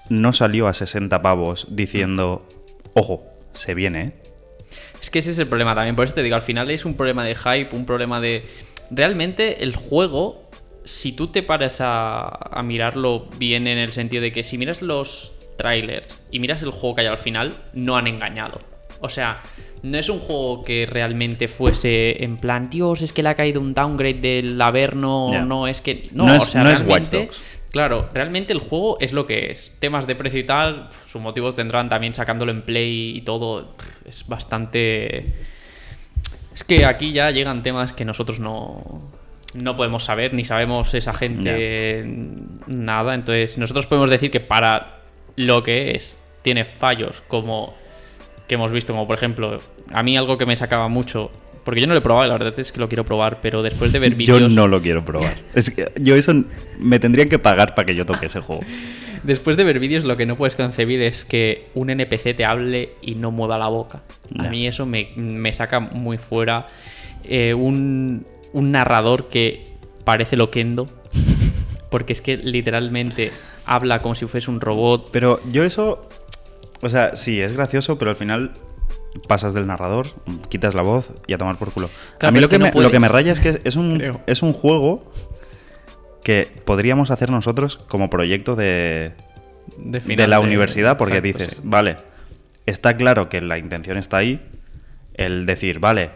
[0.09, 2.45] no salió a 60 pavos diciendo,
[2.93, 3.23] ojo,
[3.53, 4.11] se viene, ¿eh?
[5.01, 5.95] Es que ese es el problema también.
[5.95, 8.45] Por eso te digo, al final es un problema de hype, un problema de.
[8.89, 10.42] Realmente el juego,
[10.85, 14.81] si tú te paras a, a mirarlo bien en el sentido de que si miras
[14.81, 18.59] los trailers y miras el juego que hay al final, no han engañado.
[19.01, 19.41] O sea,
[19.81, 23.59] no es un juego que realmente fuese en plan, Dios, es que le ha caído
[23.59, 25.41] un downgrade del Averno, Ya.
[25.45, 26.07] no, es que.
[26.13, 27.41] No, No es- o sea, no es Watch realmente- Dogs.
[27.71, 29.71] Claro, realmente el juego es lo que es.
[29.79, 33.75] Temas de precio y tal, sus motivos tendrán también sacándolo en play y todo.
[34.05, 35.25] Es bastante.
[36.53, 39.01] Es que aquí ya llegan temas que nosotros no,
[39.53, 42.05] no podemos saber, ni sabemos esa gente
[42.67, 43.15] nada.
[43.15, 44.97] Entonces, nosotros podemos decir que para
[45.35, 47.73] lo que es, tiene fallos como
[48.47, 49.61] que hemos visto, como por ejemplo,
[49.91, 51.31] a mí algo que me sacaba mucho.
[51.63, 53.93] Porque yo no lo he probado, la verdad es que lo quiero probar, pero después
[53.93, 54.51] de ver Yo vídeos.
[54.51, 55.35] no lo quiero probar.
[55.53, 56.33] Es que yo eso
[56.77, 58.63] me tendrían que pagar para que yo toque ese juego.
[59.23, 62.89] Después de ver vídeos, lo que no puedes concebir es que un NPC te hable
[63.01, 64.01] y no mueva la boca.
[64.37, 66.67] A mí eso me, me saca muy fuera.
[67.23, 69.67] Eh, un, un narrador que
[70.05, 70.87] parece loquendo.
[71.89, 73.31] Porque es que literalmente
[73.65, 75.09] habla como si fuese un robot.
[75.11, 76.09] Pero yo eso,
[76.81, 78.51] o sea, sí, es gracioso, pero al final
[79.27, 80.07] pasas del narrador,
[80.49, 81.87] quitas la voz y a tomar por culo.
[82.17, 83.75] Claro, a mí lo que, que no me, lo que me raya es que es
[83.75, 84.19] un, Creo.
[84.25, 85.03] es un juego
[86.23, 89.11] que podríamos hacer nosotros como proyecto de,
[89.77, 91.61] De, de la de- universidad, porque Exacto, dices, sí.
[91.65, 91.97] vale,
[92.65, 94.41] está claro que la intención está ahí,
[95.13, 96.09] el decir, vale,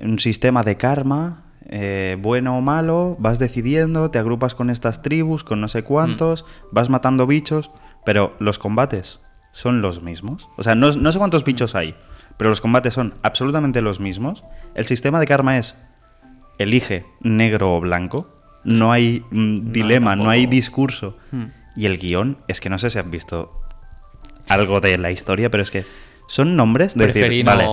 [0.00, 5.44] un sistema de karma, eh, bueno o malo, vas decidiendo, te agrupas con estas tribus,
[5.44, 7.70] con no sé cuántos, vas matando bichos,
[8.04, 9.20] pero los combates
[9.52, 10.48] son los mismos.
[10.56, 11.94] O sea, no, no sé cuántos bichos hay,
[12.36, 14.44] pero los combates son absolutamente los mismos.
[14.74, 15.76] El sistema de karma es,
[16.58, 18.28] elige negro o blanco,
[18.64, 21.16] no hay mm, dilema, no hay discurso.
[21.32, 21.46] Hmm.
[21.76, 23.52] Y el guion, es que no sé si han visto
[24.48, 25.84] algo de la historia, pero es que
[26.26, 27.64] son nombres de decir, no- vale,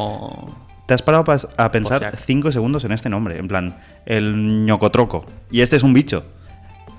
[0.87, 1.25] te has parado
[1.57, 2.17] a pensar Jack.
[2.17, 6.25] cinco segundos en este nombre, en plan, el ñocotroco, y este es un bicho.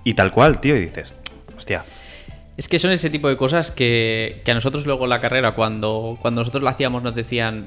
[0.05, 1.15] Y tal cual, tío, y dices,
[1.57, 1.85] hostia,
[2.57, 5.53] Es que son ese tipo de cosas que, que a nosotros luego en la carrera,
[5.53, 7.67] cuando, cuando nosotros la hacíamos, nos decían,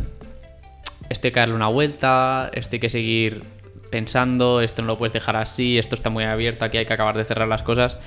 [1.10, 3.43] esto hay que darle una vuelta, esto hay que seguir
[3.91, 7.15] pensando, esto no lo puedes dejar así, esto está muy abierto, aquí hay que acabar
[7.17, 7.99] de cerrar las cosas.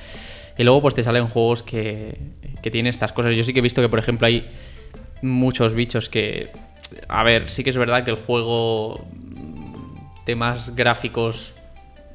[0.59, 2.19] Y luego pues te salen juegos que,
[2.63, 3.37] que tienen estas cosas.
[3.37, 4.49] Yo sí que he visto que, por ejemplo, hay
[5.23, 6.51] muchos bichos que...
[7.09, 9.05] A ver, sí que es verdad que el juego...
[10.25, 11.53] Temas gráficos...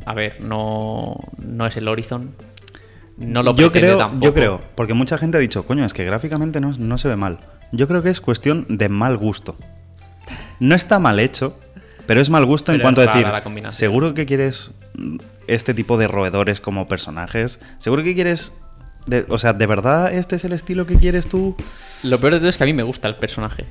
[0.06, 2.34] A ver, no, no es el Horizon.
[3.18, 4.24] No lo yo creo, tampoco.
[4.24, 7.16] yo creo, porque mucha gente ha dicho, coño, es que gráficamente no, no se ve
[7.16, 7.40] mal.
[7.72, 9.56] Yo creo que es cuestión de mal gusto.
[10.60, 11.58] No está mal hecho,
[12.06, 13.26] pero es mal gusto en cuanto a decir,
[13.72, 14.72] seguro que quieres
[15.48, 18.54] este tipo de roedores como personajes, seguro que quieres,
[19.08, 21.56] de- o sea, ¿de verdad este es el estilo que quieres tú?
[22.04, 23.66] Lo peor de todo es que a mí me gusta el personaje.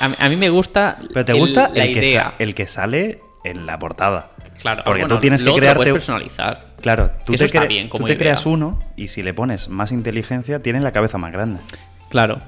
[0.00, 0.98] A mí, a mí me gusta.
[1.12, 2.34] Pero te el- gusta la el, que idea.
[2.38, 4.30] el que sale en la portada.
[4.60, 5.76] Claro, porque bueno, tú tienes que crearte...
[5.76, 6.66] puedes personalizar.
[6.80, 9.92] Claro, tú Eso te, cre- bien tú te creas uno y si le pones más
[9.92, 11.60] inteligencia, tiene la cabeza más grande.
[12.10, 12.40] Claro.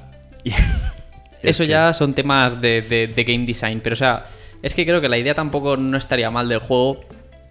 [0.44, 0.52] Y-
[1.42, 3.80] Eso que- ya son temas de, de- de game design.
[3.82, 4.26] Pero, o sea,
[4.62, 7.00] es que creo que la idea tampoco no estaría mal del juego,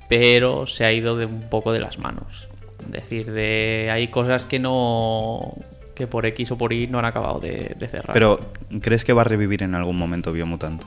[0.09, 2.47] pero se ha ido de un poco de las manos.
[2.85, 5.53] Es decir, de hay cosas que no.
[5.97, 8.13] Que por X o por Y no han acabado de, de cerrar.
[8.13, 8.39] Pero,
[8.81, 10.83] ¿crees que va a revivir en algún momento Biomutant?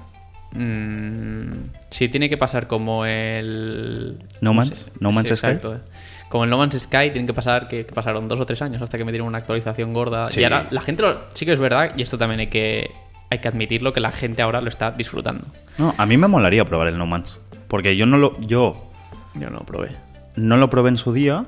[0.52, 4.18] Mm, sí, tiene que pasar como el.
[4.40, 5.32] No ¿cómo Man's- No Man's Sky?
[5.34, 5.80] exacto.
[6.28, 8.80] Como el No Man's Sky, tienen que pasar que, que pasaron dos o tres años
[8.82, 10.30] hasta que me dieron una actualización gorda.
[10.30, 10.40] Sí.
[10.40, 12.90] Y ahora la gente lo- sí que es verdad, y esto también hay que,
[13.30, 15.44] hay que admitirlo, que la gente ahora lo está disfrutando.
[15.78, 17.40] No, a mí me molaría probar el No Man's.
[17.68, 18.88] Porque yo no lo, yo
[19.34, 19.90] Yo no lo probé.
[20.36, 21.44] no lo probé en su día.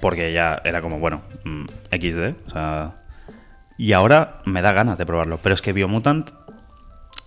[0.00, 2.34] Porque ya era como, bueno, mm, XD.
[2.46, 2.92] O sea.
[3.78, 5.38] Y ahora me da ganas de probarlo.
[5.42, 6.30] Pero es que Biomutant.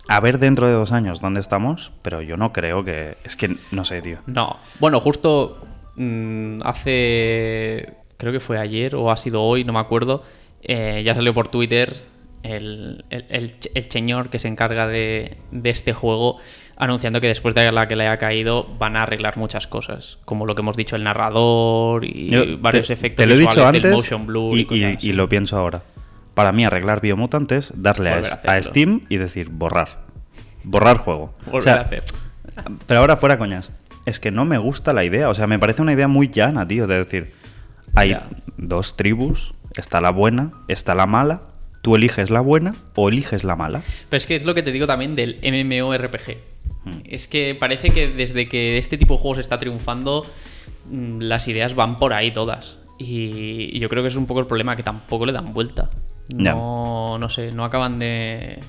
[0.08, 1.92] A ver dentro de dos años dónde estamos.
[2.02, 3.16] Pero yo no creo que.
[3.24, 4.18] Es que no sé, tío.
[4.26, 4.56] No.
[4.80, 5.58] Bueno, justo
[5.96, 7.94] mm, hace.
[8.16, 10.22] Creo que fue ayer o ha sido hoy, no me acuerdo.
[10.62, 11.96] eh, ya salió por Twitter
[12.42, 16.38] el, el, el, el señor que se encarga de, de este juego
[16.80, 20.46] anunciando que después de la que le haya caído van a arreglar muchas cosas, como
[20.46, 23.60] lo que hemos dicho, el narrador y Yo varios te- efectos Te lo he dicho
[23.60, 23.92] del antes.
[23.92, 25.82] motion blur y, y, y- y lo pienso ahora.
[26.34, 28.62] Para mí, arreglar Biomutant es darle a.
[28.62, 29.88] Steam y decir borrar.
[30.64, 31.34] Borrar juego.
[31.52, 31.88] O sea.
[32.86, 33.70] Pero ahora fuera coñas.
[34.06, 35.28] Es que no me gusta la idea.
[35.28, 37.32] O sea, me parece una idea muy llana, tío, de decir,
[37.94, 38.22] Hay Ya.
[38.56, 41.40] dos tribus, está la buena, está la mala.
[41.82, 43.82] Tú eliges la buena o eliges la mala.
[44.08, 46.36] Pero es que es lo que te digo también del MMORPG.
[46.84, 47.00] Hmm.
[47.04, 50.26] Es que parece que desde que este tipo de juegos está triunfando,
[50.90, 52.78] mm, las ideas van por ahí todas.
[52.98, 55.90] Y, yo creo que es un poco el problema, que tampoco le dan vuelta.
[56.34, 58.60] No, no sé, no acaban de...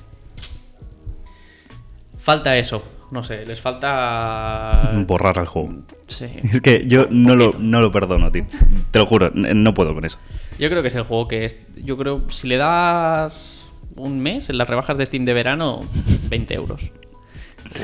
[2.18, 4.90] Falta eso, no sé, les falta...
[5.06, 5.74] Borrar el juego.
[6.08, 6.26] Sí.
[6.42, 8.46] Es que yo no lo, no lo perdono, tío.
[8.90, 10.18] Te lo juro, no puedo con eso.
[10.58, 11.56] Yo creo que es el juego que es...
[11.76, 15.84] Yo creo, si le das un mes en las rebajas de Steam de verano,
[16.30, 16.90] 20 euros.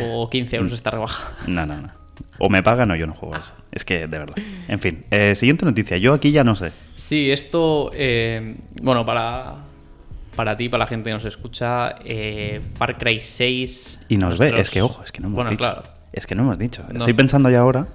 [0.02, 1.32] O 15 euros esta rebaja.
[1.46, 1.90] No, no, no.
[2.38, 3.52] O me pagan o yo no juego eso.
[3.72, 4.36] Es que, de verdad.
[4.68, 5.96] En fin, eh, siguiente noticia.
[5.98, 6.72] Yo aquí ya no sé.
[6.96, 9.56] Sí, esto, eh, bueno, para,
[10.36, 14.00] para ti, para la gente que nos escucha, eh, Far Cry 6...
[14.08, 14.52] Y nos ve.
[14.60, 15.58] Es que, ojo, es que no hemos Bueno, dicho.
[15.64, 15.82] claro.
[16.12, 16.84] Es que no hemos dicho.
[16.90, 16.98] No.
[16.98, 17.86] Estoy pensando ya ahora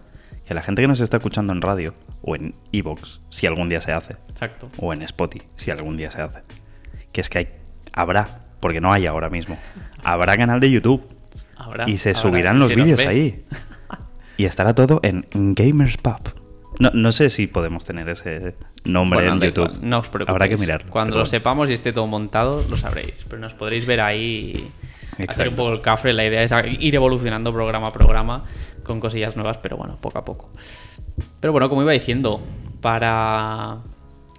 [0.46, 3.82] que la gente que nos está escuchando en radio o en Evox, si algún día
[3.82, 4.70] se hace, Exacto.
[4.78, 6.40] o en Spotify, si algún día se hace,
[7.12, 7.48] que es que hay,
[7.94, 9.58] habrá, porque no hay ahora mismo,
[10.04, 11.02] habrá canal de YouTube
[11.88, 13.42] Y se subirán los vídeos ahí.
[14.36, 16.34] Y estará todo en Gamers Pub.
[16.80, 19.78] No, no sé si podemos tener ese nombre Bueno, en YouTube.
[19.82, 20.30] no os preocupéis.
[20.30, 20.90] Habrá que mirarlo.
[20.90, 23.14] Cuando pero lo sepamos y esté todo montado, lo sabréis.
[23.28, 24.70] Pero nos podréis ver ahí
[25.28, 26.14] hacer un poco el cafre.
[26.14, 28.44] La idea es ir evolucionando programa a programa
[28.84, 30.50] con cosillas nuevas, pero bueno, poco a poco.
[31.40, 32.42] Pero bueno, como iba diciendo,
[32.82, 33.78] para,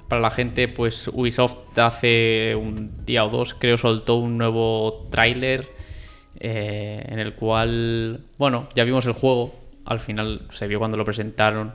[0.08, 5.68] para la gente, pues Ubisoft hace un día o dos, creo, soltó un nuevo tráiler
[6.40, 11.04] eh, en el cual, bueno, ya vimos el juego, al final se vio cuando lo
[11.04, 11.72] presentaron,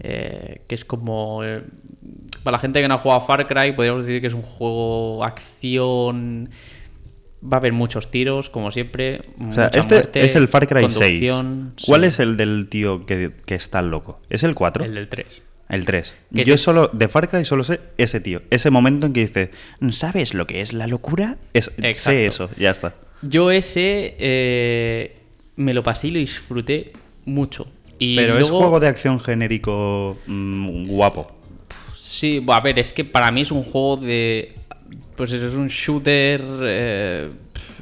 [0.00, 1.44] eh, que es como...
[1.44, 1.62] eh,
[2.42, 4.42] para la gente que no ha jugado a Far Cry, podríamos decir que es un
[4.42, 6.48] juego acción...
[7.44, 9.22] Va a haber muchos tiros, como siempre.
[9.50, 10.94] O sea, este muerte, es el Far Cry 6.
[10.94, 14.20] conducción, ¿Cuál sí, es el del tío que, que está loco?
[14.30, 14.84] ¿Es el 4?
[14.84, 15.26] El del 3.
[15.68, 16.14] El 3.
[16.36, 18.42] Que Yo es- solo, de Far Cry solo sé ese tío.
[18.50, 19.50] Ese momento en que dice,
[19.90, 21.36] ¿sabes lo que es la locura?
[21.52, 22.94] Es, sé eso, ya está.
[23.22, 25.16] Yo ese eh,
[25.56, 26.92] me lo pasé y lo disfruté
[27.24, 27.66] mucho.
[27.98, 31.30] Y Pero es juego de acción genérico mm, guapo.
[31.96, 34.52] Sí, a ver, es que para mí es un juego de.
[35.16, 36.42] Pues eso es un shooter.
[36.62, 37.30] eh,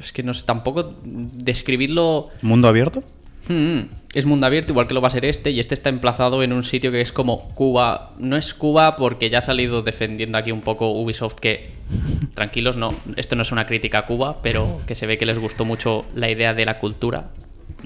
[0.03, 2.29] es que no sé, tampoco describirlo.
[2.41, 3.03] ¿Mundo abierto?
[3.51, 6.41] Mm, es mundo abierto, igual que lo va a ser este, y este está emplazado
[6.41, 8.11] en un sitio que es como Cuba.
[8.17, 11.71] No es Cuba porque ya ha salido defendiendo aquí un poco Ubisoft que.
[12.33, 15.37] Tranquilos, no, esto no es una crítica a Cuba, pero que se ve que les
[15.37, 17.29] gustó mucho la idea de la cultura.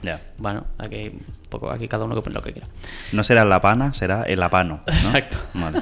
[0.04, 0.22] Ya.
[0.38, 2.68] Bueno, aquí, un poco, aquí cada uno que pone lo que quiera.
[3.12, 4.82] No será La Pana, será El Apano.
[4.86, 4.94] ¿no?
[4.94, 5.38] Exacto.
[5.54, 5.82] Vale.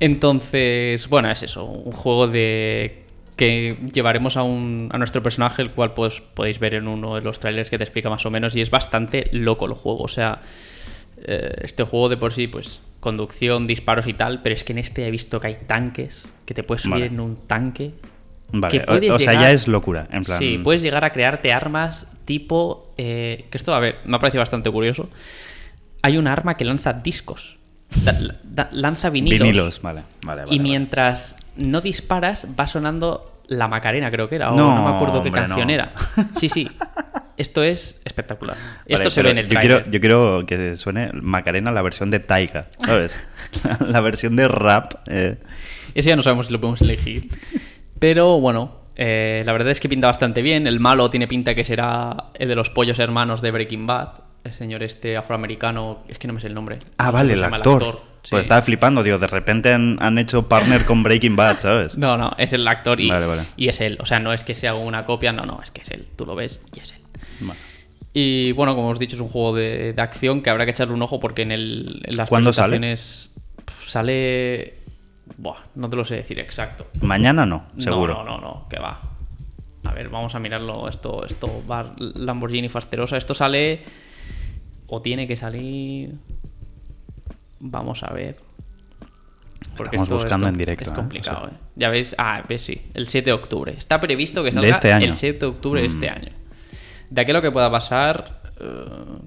[0.00, 3.07] Entonces, bueno, es eso, un juego de
[3.38, 7.22] que llevaremos a, un, a nuestro personaje, el cual pues, podéis ver en uno de
[7.22, 10.02] los trailers que te explica más o menos, y es bastante loco el juego.
[10.02, 10.40] O sea,
[11.24, 14.78] eh, este juego de por sí, pues, conducción, disparos y tal, pero es que en
[14.78, 17.06] este he visto que hay tanques, que te puedes subir Vale.
[17.06, 17.92] en un tanque.
[18.50, 20.08] Vale, que o- puedes o, sea, llegar- ya es locura.
[20.10, 22.92] En plan, Sí, puedes llegar a crearte armas tipo...
[22.98, 25.08] eh, que esto, a ver, me ha parecido bastante curioso.
[26.02, 27.56] Hay un arma que lanza discos.
[28.04, 29.38] Da- da- lanza vinilos.
[29.46, 29.80] vinilos.
[29.82, 30.54] Vale, vale, vale.
[30.54, 30.68] y vale.
[31.58, 34.52] No disparas, va sonando la Macarena, creo que era.
[34.52, 35.72] O No, no, me acuerdo qué hombre, canción no.
[35.72, 35.92] era.
[36.36, 36.68] Sí, sí.
[37.36, 38.56] Esto es espectacular.
[38.56, 42.10] Vale, Esto se ve en el yo quiero, yo quiero que suene Macarena la versión
[42.10, 43.18] de Taika, ¿sabes?
[43.86, 44.94] la versión de rap.
[45.06, 45.36] eh,
[45.94, 47.28] Ese ya no sabemos si lo podemos elegir.
[48.00, 50.66] Pero bueno, eh, la verdad es que pinta bastante bien.
[50.66, 54.10] El malo tiene pinta que será el de los pollos hermanos de Breaking Bad.
[54.44, 56.78] El señor este afroamericano, es que no me sé el nombre.
[56.96, 58.00] Ah, vale, el actor.
[58.22, 58.30] Sí.
[58.30, 61.96] Pues estaba flipando, digo, de repente han, han hecho partner con Breaking Bad, ¿sabes?
[61.96, 63.42] No, no, es el actor y, Vale, vale.
[63.56, 63.96] y es él.
[64.00, 66.06] O sea, no es que sea una copia, no, no, es que es él.
[66.16, 66.98] Tú lo ves y es él.
[67.40, 67.60] Vale.
[68.14, 70.72] Y bueno, como os he dicho, es un juego de, de acción que habrá que
[70.72, 72.78] echarle un ojo porque en, el, en las ¿Cuándo sale?
[72.78, 73.30] presentaciones
[73.64, 74.74] pf, sale.
[75.36, 76.86] Buah, no te lo sé decir exacto.
[77.00, 78.14] Mañana no, seguro.
[78.14, 79.00] No, no, no, no, que va.
[79.84, 80.88] A ver, vamos a mirarlo.
[80.88, 83.16] Esto, esto va Lamborghini Fasterosa.
[83.16, 83.84] Esto sale.
[84.88, 86.14] O tiene que salir.
[87.60, 88.36] Vamos a ver.
[89.74, 90.94] Estamos esto es buscando en directo, Es ¿eh?
[90.96, 91.50] complicado, O sea.
[91.54, 91.60] ¿eh?
[91.76, 92.14] Ya ves.
[92.18, 92.80] Ah, ves, sí.
[92.94, 93.74] El 7 de octubre.
[93.76, 95.06] Está previsto que De salga este año.
[95.06, 96.14] el 7 de octubre de este Mm.
[96.14, 96.32] año.
[97.10, 98.38] De aquí a lo que pueda pasar.
[98.60, 98.84] eh,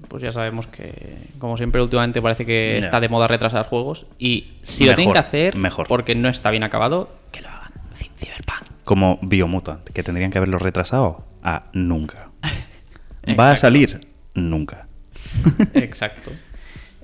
[0.08, 4.04] pues ya sabemos que, como siempre, últimamente parece que está de moda retrasar juegos.
[4.18, 5.86] Y si lo tienen que hacer, mejor.
[5.88, 7.72] porque no está bien acabado, que lo hagan.
[8.18, 8.68] Cyberpunk.
[8.84, 12.28] Como Biomutant, que tendrían que haberlo retrasado a nunca.
[13.40, 14.00] ¿Va a salir?
[14.34, 14.86] Nunca.
[15.72, 16.30] Exacto.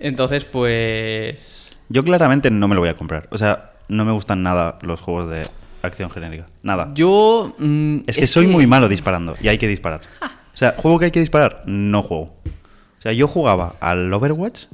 [0.00, 1.68] Entonces, pues.
[1.88, 3.26] Yo claramente no me lo voy a comprar.
[3.30, 5.46] O sea, no me gustan nada los juegos de
[5.82, 6.46] acción genérica.
[6.62, 6.90] Nada.
[6.94, 7.54] Yo.
[7.58, 10.00] mm, Es que soy muy malo disparando y hay que disparar.
[10.22, 12.34] O sea, juego que hay que disparar, no juego.
[12.98, 14.64] O sea, yo jugaba al Overwatch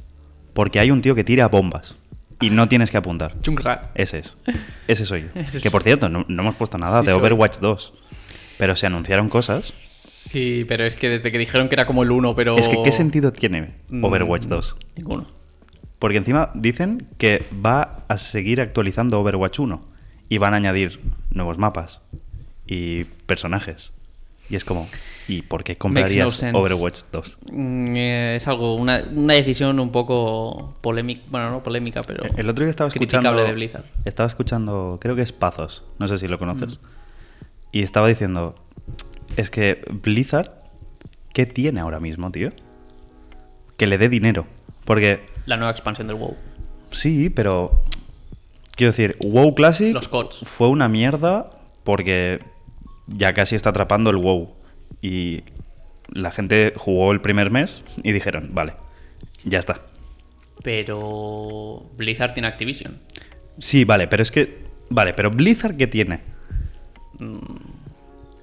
[0.54, 1.94] porque hay un tío que tira bombas.
[2.40, 3.32] y no tienes que apuntar.
[3.44, 3.90] Junkrat.
[3.94, 4.36] Ese es.
[4.88, 5.42] Ese soy yo.
[5.62, 7.20] Que por cierto, no, no hemos puesto nada Sí de soy.
[7.20, 7.92] Overwatch 2.
[8.58, 9.72] Pero se anunciaron cosas.
[10.34, 12.56] Sí, pero es que desde que dijeron que era como el 1, pero...
[12.56, 14.76] Es que, ¿qué sentido tiene Mm, Overwatch 2?
[14.96, 15.28] Ninguno.
[16.00, 19.80] Porque encima dicen que va a seguir actualizando Overwatch 1
[20.28, 20.98] y van a añadir
[21.30, 22.00] nuevos mapas
[22.66, 23.92] y personajes.
[24.50, 24.88] Y es como,
[25.28, 26.42] ¿y por qué no comprarías.
[26.52, 27.36] Overwatch 2?
[27.52, 32.50] Mm, eh, es algo, una, una decisión un poco polémica, bueno, no polémica, pero El
[32.50, 33.36] otro día estaba escuchando.
[33.36, 33.84] de Blizzard.
[34.04, 36.80] Estaba escuchando, creo que es Pazos, no sé si lo conoces.
[37.70, 38.56] Y estaba diciendo,
[39.36, 40.50] es que Blizzard,
[41.32, 42.50] ¿qué tiene ahora mismo, tío?
[43.76, 44.46] Que le dé dinero.
[44.84, 46.36] Porque La nueva expansión del WoW.
[46.90, 47.82] sí, pero.
[48.76, 50.08] Quiero decir, WoW Classic Los
[50.42, 51.48] fue una mierda
[51.84, 52.40] porque
[53.06, 54.52] ya casi está atrapando el WoW.
[55.00, 55.42] Y
[56.08, 58.72] la gente jugó el primer mes y dijeron, vale,
[59.44, 59.80] ya está.
[60.64, 62.98] Pero Blizzard tiene Activision.
[63.58, 64.58] Sí, vale, pero es que.
[64.90, 66.20] Vale, pero Blizzard, ¿qué tiene?
[67.18, 67.38] Mm,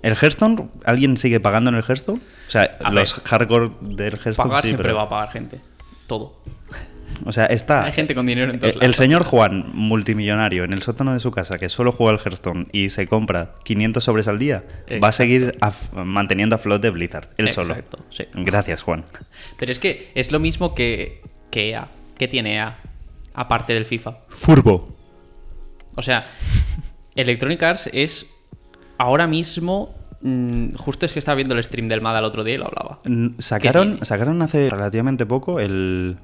[0.04, 0.70] ¿El Hearthstone?
[0.86, 2.20] ¿Alguien sigue pagando en el Hearthstone?
[2.48, 5.32] O sea, A los ver, hardcore del Hearthstone Pagar sí, siempre pero- va a pagar
[5.32, 5.60] gente.
[6.08, 6.36] Todo.
[7.24, 7.84] O sea, está.
[7.84, 8.96] Hay gente con dinero en todos el, lados.
[8.96, 12.90] señor Juan, multimillonario, en el sótano de su casa, que solo juega al Hearthstone y
[12.90, 14.64] se compra 500 sobres al día,
[15.04, 15.72] va a seguir a-
[16.04, 17.76] manteniendo a flote Blizzard, él solo.
[17.76, 18.24] Exacto, sí.
[18.34, 19.04] Gracias, Juan.
[19.60, 21.22] Pero es que es lo mismo que,
[21.52, 21.90] que EA.
[22.18, 22.78] ¿Qué tiene EA?
[23.36, 24.18] Aparte del FIFA.
[24.30, 24.98] Furbo.
[25.96, 26.26] O sea,
[27.16, 28.26] Electronic Arts es
[28.98, 29.90] ahora mismo.
[30.22, 32.68] mm, justo es que estaba viendo el stream del MADA el otro día y lo
[32.68, 33.00] hablaba.
[33.40, 36.18] Sacaron, sacaron hace relativamente poco el,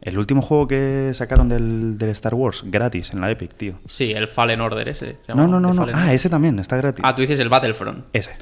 [0.00, 3.74] el último juego que sacaron del, del Star Wars, gratis, en la Epic, tío.
[3.86, 5.16] Sí, el Fallen Order ese.
[5.26, 5.86] se No, no, no, no.
[5.94, 7.04] Ah, ese también, está gratis.
[7.06, 8.04] Ah, tú dices el Battlefront.
[8.12, 8.32] Ese.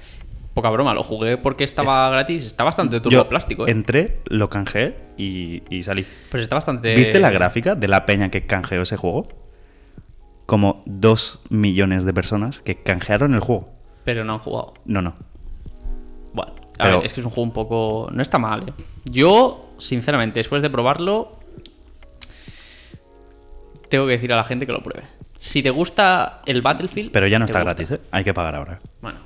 [0.54, 2.44] Poca broma, lo jugué porque estaba gratis.
[2.44, 3.70] Está bastante Yo turbo plástico, ¿eh?
[3.70, 6.04] entré, lo canjeé y, y salí.
[6.30, 6.94] Pues está bastante.
[6.96, 9.28] ¿Viste la gráfica de la peña que canjeó ese juego?
[10.48, 13.68] Como dos millones de personas que canjearon el juego.
[14.04, 14.72] Pero no han jugado.
[14.86, 15.12] No, no.
[16.32, 18.08] Bueno, a Pero- ver, es que es un juego un poco.
[18.14, 18.72] No está mal, ¿eh?
[19.04, 21.36] Yo, sinceramente, después de probarlo,
[23.90, 25.06] tengo que decir a la gente que lo pruebe.
[25.38, 27.10] Si te gusta el Battlefield.
[27.12, 27.74] Pero ya no está gusta.
[27.74, 28.00] gratis, ¿eh?
[28.10, 28.78] Hay que pagar ahora.
[29.02, 29.18] Bueno.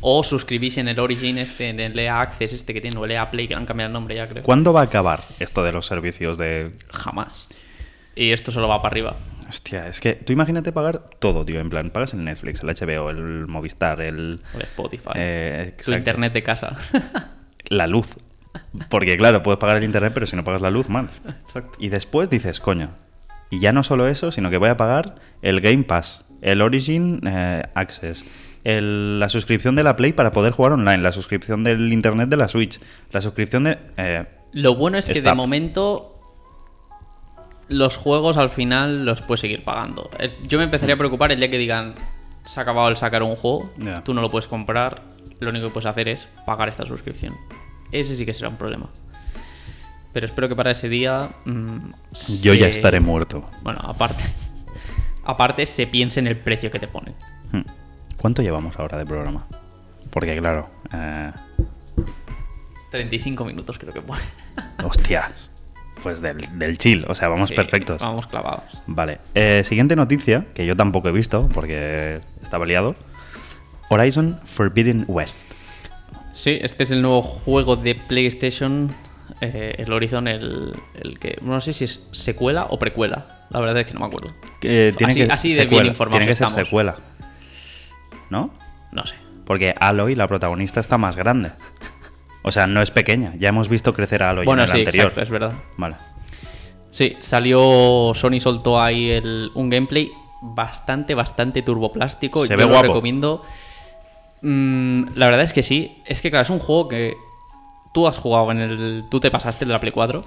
[0.00, 3.12] O suscribís en el Origin, este, en el EA Access, este que tiene, o el
[3.12, 4.42] EA Play, que le han cambiado el nombre ya, creo.
[4.42, 6.72] ¿Cuándo va a acabar esto de los servicios de...
[6.92, 7.46] Jamás.
[8.16, 9.16] Y esto solo va para arriba.
[9.48, 11.60] Hostia, es que tú imagínate pagar todo, tío.
[11.60, 14.40] En plan, pagas el Netflix, el HBO, el Movistar, el...
[14.54, 15.10] El Spotify.
[15.14, 16.76] eh, tu internet de casa.
[17.68, 18.08] La luz.
[18.88, 21.10] Porque claro, puedes pagar el internet, pero si no pagas la luz, mal.
[21.44, 21.72] Exacto.
[21.78, 22.90] Y después dices, coño,
[23.50, 27.20] y ya no solo eso, sino que voy a pagar el Game Pass, el Origin
[27.26, 28.24] eh, Access,
[28.64, 32.36] el- la suscripción de la Play para poder jugar online, la suscripción del Internet de
[32.38, 32.80] la Switch,
[33.12, 33.78] la suscripción de...
[33.98, 36.17] eh, Lo bueno es que de momento
[37.68, 40.10] los juegos al final los puedes seguir pagando.
[40.46, 41.94] Yo me empezaría a preocupar el día que digan
[42.44, 43.70] se ha acabado el sacar un juego,
[44.04, 45.02] tú no lo puedes comprar,
[45.38, 47.34] lo único que puedes hacer es pagar esta suscripción.
[47.92, 48.88] Ese sí que será un problema.
[50.14, 51.28] Pero espero que para ese día...
[51.44, 51.78] mm,
[52.40, 53.44] yo ya estaré muerto.
[53.62, 54.24] Bueno, aparte...
[55.24, 57.14] Aparte se piense en el precio que te ponen.
[57.52, 57.60] Hmm.
[58.16, 59.46] ¿Cuánto llevamos ahora de programa?
[60.10, 60.70] Porque claro...
[60.90, 61.30] eh,
[62.90, 64.22] 35 minutos creo que pone.
[64.82, 65.50] hostias.
[66.02, 68.02] Pues del, del chill, o sea, vamos Sí, perfectos.
[68.02, 68.64] Vamos clavados.
[68.86, 69.18] Vale.
[69.34, 72.94] Eh, siguiente noticia, que yo tampoco he visto porque estaba liado.
[73.90, 75.52] Horizon Forbidden West.
[76.32, 78.94] Sí, este es el nuevo juego de PlayStation,
[79.40, 83.46] eh, el Horizon, el, el que no sé si es secuela o precuela.
[83.50, 84.30] La verdad es que no me acuerdo.
[84.60, 86.96] Tiene Así- que así de bien secuela, informados Tiene que ser secuela.
[88.30, 88.50] ¿No?
[88.92, 89.14] No sé.
[89.46, 91.50] Porque Aloy, la protagonista, está más grande.
[92.42, 93.32] O sea, no es pequeña.
[93.38, 95.06] Ya hemos visto crecer a Aloy bueno, en el sí, anterior.
[95.06, 95.52] exacto, es verdad.
[95.76, 95.96] Vale.
[96.90, 98.12] Sí, salió.
[98.14, 100.10] Sony soltó ahí el- un gameplay
[100.40, 102.44] bastante, bastante turboplástico.
[102.44, 102.86] Se Yo ve lo guapo.
[102.88, 103.44] recomiendo.
[104.42, 105.98] Mm, la verdad es que sí.
[106.06, 107.14] Es que, claro, es un juego que
[107.92, 109.04] tú has jugado en el.
[109.10, 110.24] Tú te pasaste el de la Play 4.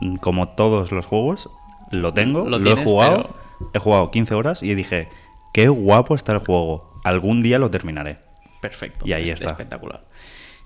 [0.00, 1.50] Mm, Como todos los juegos,
[1.90, 3.30] lo tengo, Lo lo, he jugado.
[3.72, 5.08] He jugado 15 horas y dije,
[5.52, 6.90] qué guapo está el juego.
[7.04, 8.18] Algún día lo terminaré.
[8.60, 9.06] Perfecto.
[9.06, 9.50] Y ahí es- está.
[9.50, 10.00] Espectacular.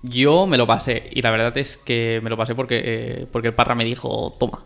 [0.03, 3.49] Yo me lo pasé y la verdad es que me lo pasé porque, eh, porque
[3.49, 4.65] el parra me dijo, toma.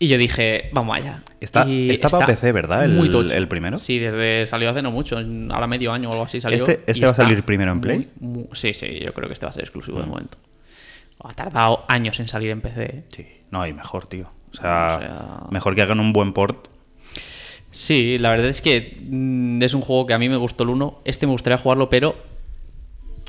[0.00, 1.22] Y yo dije, vamos allá.
[1.40, 2.84] Está- Y está para PC, ¿verdad?
[2.84, 3.34] El- muy tocho.
[3.34, 3.76] el primero.
[3.78, 5.18] Sí, desde salió hace no mucho,
[5.50, 6.56] ahora medio año o algo así salió.
[6.58, 7.98] ¿Este- este va a salir primero en Play?
[7.98, 8.24] Mm.
[8.24, 10.38] muy- muy- sí, sí, yo creo que este va a ser exclusivo de momento.
[11.24, 12.84] Ha tardado años en salir en PC.
[12.84, 13.02] ¿eh?
[13.08, 13.26] Sí.
[13.50, 14.30] No, y mejor, tío.
[14.52, 16.68] O sea, O sea- mejor que hagan un buen port.
[17.70, 20.70] Sí, la verdad es que mm, es un juego que a mí me gustó el
[20.70, 20.98] 1.
[21.04, 22.14] Este me gustaría jugarlo, pero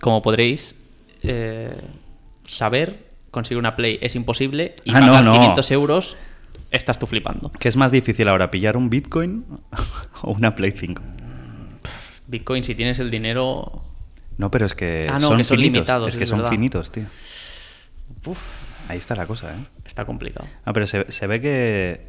[0.02, 0.76] como podréis
[1.24, 1.76] eh,
[2.46, 5.34] saber, conseguir una Play es imposible y Ah, no, pagar no.
[5.34, 6.18] 500 euros
[6.72, 7.52] estás tú flipando.
[7.60, 9.46] ¿Qué es más difícil ahora, pillar un Bitcoin
[10.22, 11.02] o una Play 5?
[12.28, 13.82] Bitcoin, si tienes el dinero.
[14.38, 15.74] No, pero es que Ah, no, son que son finitos.
[15.76, 16.52] limitados, es que es son verdad.
[16.52, 17.04] finitos, tío.
[18.26, 18.40] Uf,
[18.88, 19.58] Ahí está la cosa, ¿eh?
[19.86, 20.48] está complicado.
[20.66, 22.08] Ah, pero se, se ve que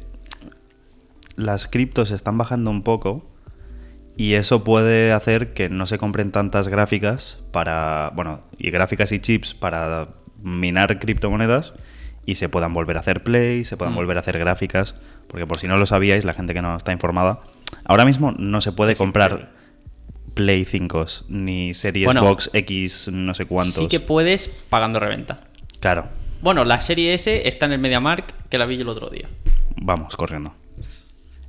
[1.35, 3.23] las criptos están bajando un poco
[4.17, 9.19] y eso puede hacer que no se compren tantas gráficas para, bueno, y gráficas y
[9.19, 10.07] chips para
[10.43, 11.73] minar criptomonedas
[12.25, 13.97] y se puedan volver a hacer play, se puedan Mm.
[13.97, 14.95] volver a hacer gráficas,
[15.27, 17.39] porque por si no lo sabíais, la gente que no está informada,
[17.85, 19.49] ahora mismo no se puede comprar.
[20.33, 23.75] Play 5 ni Series Bueno, Box X no sé cuántos.
[23.75, 25.41] Sí que puedes pagando reventa.
[25.81, 26.05] Claro,
[26.41, 29.27] Bueno, la serie S está en el MediaMark, que la vi yo el otro día.
[29.75, 30.53] vamos corriendo.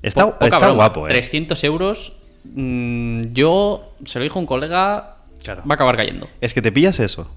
[0.02, 1.10] Está, Po- está broma, guapo, ¿eh?
[1.10, 2.16] 300 euros.
[2.44, 5.62] Mm, yo, se lo dijo un colega, Claro.
[5.62, 6.28] va a acabar cayendo.
[6.40, 7.30] Es que te pillas eso.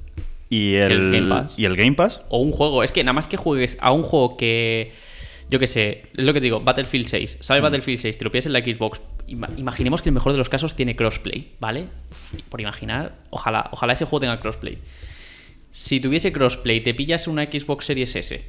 [0.49, 1.51] Y el, El Game Pass.
[1.57, 2.21] Y el Game Pass.
[2.29, 2.83] O un juego.
[2.83, 4.91] Es que nada más que juegues a un juego que.
[5.49, 7.37] Yo qué sé, es lo que te digo, Battlefield 6.
[7.39, 7.43] Mm.
[7.43, 8.99] Sale Battlefield 6, te lo pillas en la Xbox.
[9.27, 11.85] Ima- imaginemos que el mejor de los casos tiene crossplay, ¿vale?
[12.11, 14.79] Uf, por imaginar, ojalá, ojalá ese juego tenga crossplay.
[15.71, 18.43] Si tuviese crossplay, te pillas una Xbox Series S,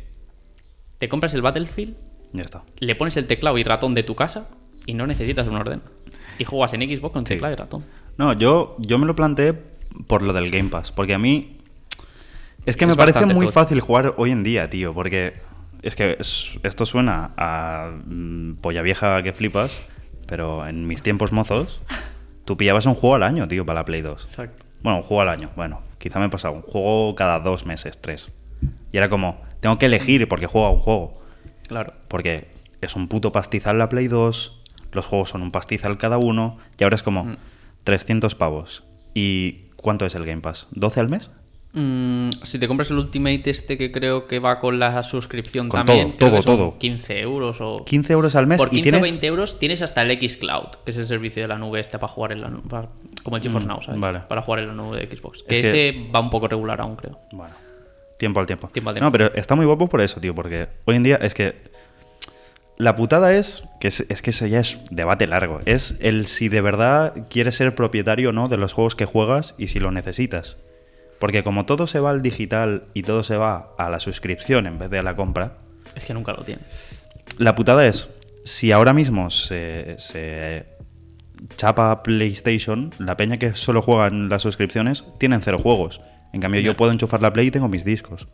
[0.98, 1.96] te compras el Battlefield,
[2.32, 2.62] Ya está.
[2.78, 4.48] le pones el teclado y ratón de tu casa
[4.86, 5.82] y no necesitas un orden.
[6.38, 7.34] Y juegas en Xbox con Sí.
[7.34, 7.84] teclado y ratón.
[8.18, 9.54] No, yo, yo me lo planteé
[10.06, 10.92] por lo del Game Pass.
[10.92, 11.56] Porque a mí.
[12.64, 14.92] Es que Es me parece muy fácil jugar hoy en día, tío.
[14.92, 15.34] Porque
[15.82, 19.86] es que es- esto suena a mm, polla vieja que flipas.
[20.26, 21.80] Pero en mis tiempos mozos,
[22.44, 24.24] tú pillabas un juego al año, tío, para la Play 2.
[24.24, 24.64] Exacto.
[24.82, 25.50] Bueno, un juego al año.
[25.56, 26.54] Bueno, quizá me he pasado.
[26.54, 28.32] Un juego cada dos meses, tres.
[28.92, 31.20] Y era como, tengo que elegir porque juego a un juego.
[31.68, 31.92] Claro.
[32.08, 32.48] Porque
[32.80, 34.55] es un puto pastizal la Play 2,
[34.92, 37.36] los juegos son un pastizal cada uno, y ahora es como Mm.
[37.84, 38.82] 300 pavos.
[39.14, 40.66] ¿Y cuánto es el Game Pass?
[40.74, 41.30] ¿12 al mes?
[41.72, 45.84] Mm, si te compras el Ultimate este que creo que va con la suscripción Con
[45.84, 46.78] también, todo, creo que todo, son todo.
[46.78, 47.84] 15 euros o...
[47.84, 49.02] 15 euros al mes Por y 15 o tienes...
[49.10, 51.98] 20 euros tienes hasta el X Cloud, que es el servicio de la nube este
[51.98, 52.88] para jugar en la nube, para-
[53.22, 54.00] como el GeForce Mm, Now, ¿sabes?
[54.00, 54.20] vale.
[54.20, 55.42] Para jugar en la nube de Xbox.
[55.42, 57.18] Que Es que- ese va un poco regular aún, creo.
[57.32, 57.54] Bueno,
[58.18, 58.68] tiempo al tiempo.
[58.68, 59.04] Tiempo al tiempo.
[59.06, 61.56] No, pero está muy guapo por eso, tío, porque hoy en día es que...
[62.78, 66.48] La putada es, que es, es que ese ya es debate largo, es el si
[66.48, 69.90] de verdad quieres ser propietario o no de los juegos que juegas y si lo
[69.90, 70.58] necesitas.
[71.18, 74.78] Porque como todo se va al digital y todo se va a la suscripción en
[74.78, 75.54] vez de a la compra,
[75.94, 76.60] Es que nunca lo tiene.
[77.38, 78.10] La putada es,
[78.44, 80.66] si ahora mismo se, se
[81.56, 86.02] chapa PlayStation, la peña que solo juega en las suscripciones tienen cero juegos.
[86.34, 88.26] En cambio, yo puedo enchufar la Play y tengo mis discos.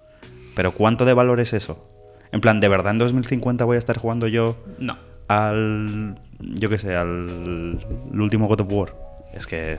[0.57, 1.89] Pero ¿cuánto de valor es eso?
[2.33, 4.97] En plan, ¿de verdad en 2050 voy a estar jugando yo No.
[5.29, 6.19] al.
[6.41, 7.79] yo qué sé, al.
[8.13, 8.95] el último God of War?
[9.35, 9.79] Es que.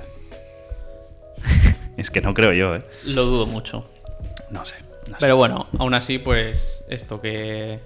[1.98, 2.84] es que no creo yo, ¿eh?
[3.06, 3.86] Lo dudo mucho.
[4.52, 4.76] No sé.
[5.10, 5.18] no sé.
[5.20, 7.80] Pero bueno, aún así, pues esto que...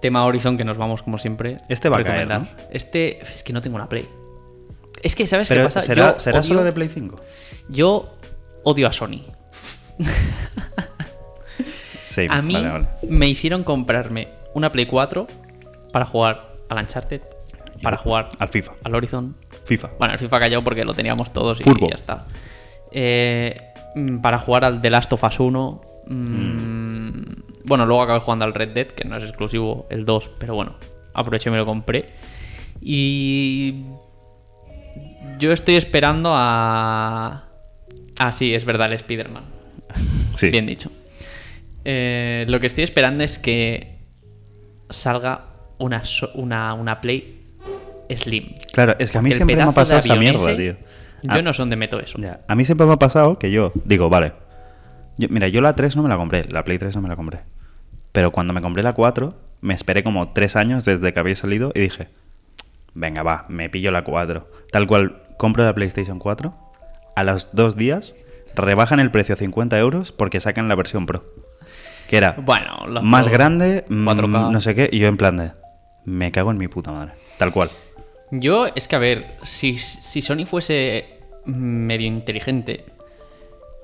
[0.00, 1.56] Tema Horizon, que nos vamos como siempre.
[1.68, 2.28] Este va a caer.
[2.70, 3.20] Este...
[3.20, 4.08] Es que no tengo una Play.
[5.02, 5.80] Es que, ¿sabes Pero qué pasa?
[5.82, 7.20] ¿será, Yo ¿será odio- solo de Play 5?
[7.68, 8.08] Yo
[8.64, 9.22] odio a Sony.
[12.30, 12.88] A mí vale, vale.
[13.08, 15.26] me hicieron comprarme una Play 4
[15.92, 17.22] para jugar al Uncharted,
[17.82, 18.72] para jugar Al FIFA.
[18.84, 19.36] al Horizon.
[19.64, 19.90] FIFA.
[19.98, 22.26] Bueno, el FIFA cayó porque lo teníamos todos y ya está.
[22.92, 23.60] Eh,
[23.94, 25.80] mm, para jugar al The Last of Us 1.
[26.06, 27.20] mm,
[27.66, 30.74] Bueno, luego acabé jugando al Red Dead, que no es exclusivo el 2, pero bueno,
[31.14, 32.10] aproveché y me lo compré.
[32.80, 33.84] Y.
[35.38, 37.44] Yo estoy esperando a.
[38.18, 39.42] Ah, sí, es verdad, el Spider-Man.
[40.36, 40.48] Sí.
[40.50, 40.90] Bien dicho.
[41.84, 43.98] Eh, lo que estoy esperando es que
[44.88, 45.44] salga
[45.78, 46.02] una,
[46.34, 47.40] una, una Play
[48.14, 48.52] Slim.
[48.72, 50.76] Claro, es que a mí Porque siempre me ha pasado esa mierda, ese, tío.
[51.22, 52.18] Yo no sé dónde meto eso.
[52.18, 54.32] ya, A mí siempre me ha pasado que yo digo, vale.
[55.18, 57.16] yo- mira, yo la 3 no me la compré, la Play 3 no me la
[57.16, 57.40] compré.
[58.12, 61.70] Pero cuando me compré la 4, me esperé como 3 años desde que había salido
[61.74, 62.08] y dije,
[62.94, 64.48] venga, va, me pillo la 4.
[64.72, 66.52] Tal cual, compro la PlayStation 4.
[67.14, 68.14] A los dos días
[68.56, 71.22] rebajan el precio a 50 euros porque sacan la versión Pro.
[72.10, 74.50] Que era Bueno, los más grande, mm, 4K.
[74.50, 75.52] no sé qué, y yo en plan de,
[76.04, 77.12] me cago en mi puta madre.
[77.38, 77.70] Tal cual.
[78.32, 81.04] Yo, es que a ver, si, si Sony fuese
[81.46, 82.84] medio inteligente,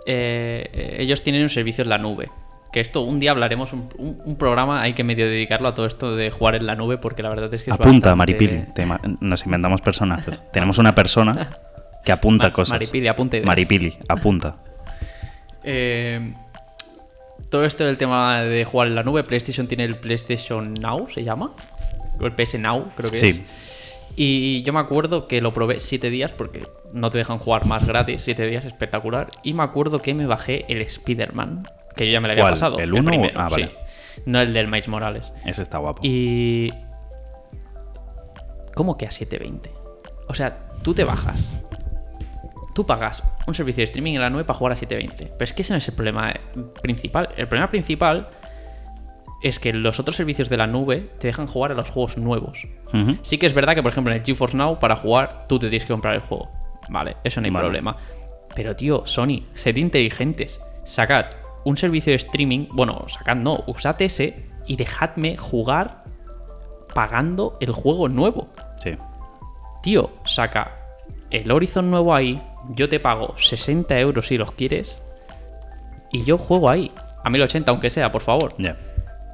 [0.06, 2.28] eh, ellos tienen un servicio en la nube.
[2.72, 5.86] Que esto un día hablaremos, un, un- un programa hay que medio dedicarlo a todo
[5.86, 8.64] esto de jugar en la nube, porque la verdad es que es Apunta, bastante- Maripili.
[8.74, 8.86] Te
[9.24, 10.42] nos inventamos personajes.
[10.52, 11.48] Tenemos una persona
[12.04, 12.72] que apunta Ma- cosas.
[12.72, 13.46] Maripili, apunta ideas.
[13.46, 14.56] Maripili, apunta.
[15.64, 16.34] Eh,
[17.50, 21.22] todo esto del tema de jugar en la nube, PlayStation tiene el PlayStation Now, se
[21.24, 21.52] llama.
[22.20, 23.28] O el PS Now, creo que Sí.
[23.28, 23.96] es.
[24.18, 27.86] Y yo me acuerdo que lo probé 7 días porque no te dejan jugar más
[27.86, 29.26] gratis, 7 días, espectacular.
[29.42, 31.64] Y me acuerdo que me bajé el Spider-Man,
[31.94, 32.54] que yo ya me lo había ¿Cuál?
[32.54, 32.78] pasado.
[32.78, 33.66] ¿El uno o- primero, ah, vale.
[33.66, 34.22] sí.
[34.24, 35.24] No el del Miles Morales.
[35.44, 36.00] Ese está guapo.
[36.02, 36.72] Y.
[38.74, 39.70] ¿Cómo que a 720?
[40.28, 41.36] O sea, tú te bajas.
[42.76, 45.32] Tú pagas un servicio de streaming en la nube para jugar a 720.
[45.32, 46.34] Pero es que ese no es el problema eh,
[46.82, 47.30] principal.
[47.34, 48.28] El problema principal
[49.42, 52.66] es que los otros servicios de la nube te dejan jugar a los juegos nuevos.
[53.22, 55.70] Sí que es verdad que, por ejemplo, en el GeForce Now, para jugar, tú te
[55.70, 56.50] tienes que comprar el juego.
[56.90, 57.64] Vale, eso no hay Vale.
[57.64, 57.96] problema.
[58.54, 60.60] Pero, tío, Sony, sed inteligentes.
[60.84, 61.28] Sacad
[61.64, 62.66] un servicio de streaming.
[62.72, 66.04] Bueno, sacad no, usad ese y dejadme jugar
[66.94, 68.48] pagando el juego nuevo.
[68.82, 68.92] Sí.
[69.82, 70.74] Tío, saca
[71.30, 72.38] el Horizon nuevo ahí.
[72.70, 74.96] Yo te pago 60 euros si los quieres.
[76.12, 76.90] Y yo juego ahí.
[77.24, 78.54] A 1080, aunque sea, por favor.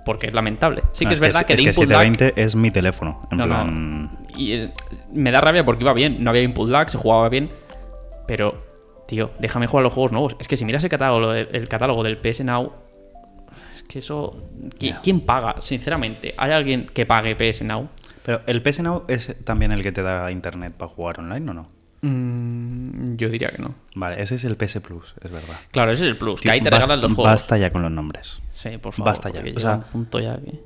[0.05, 0.83] Porque es lamentable.
[0.93, 3.21] Sí No, que es, verdad que, es el que input lag- 720 es mi teléfono.
[3.31, 4.05] En no, plan.
[4.05, 4.11] no.
[4.37, 4.71] Y eh,
[5.13, 7.51] me da rabia porque iba bien, no había input lag, se jugaba bien.
[8.27, 8.57] Pero,
[9.07, 10.37] tío, déjame jugar los juegos nuevos.
[10.41, 12.73] Es que si miras el catálogo, el catálogo del PS Now,
[13.77, 14.33] es que eso.
[14.79, 15.01] ¿qui- Ya.
[15.03, 15.57] ¿Quién paga?
[15.61, 17.89] Sinceramente, ¿hay alguien que pague PS Now?
[18.25, 21.55] Pero el PS Now es también el que te da internet para jugar online o
[21.55, 21.69] no?
[22.03, 23.75] Mm, yo diría que no.
[23.95, 25.55] Vale, ese es el PS Plus, es verdad.
[25.71, 27.33] Claro, ese es el plus, que ahí te basta- regalan los juegos.
[27.33, 28.41] Basta ya con los nombres.
[28.51, 29.11] Sí, por favor.
[29.13, 30.59] basta ya, o sea- un punto ya que-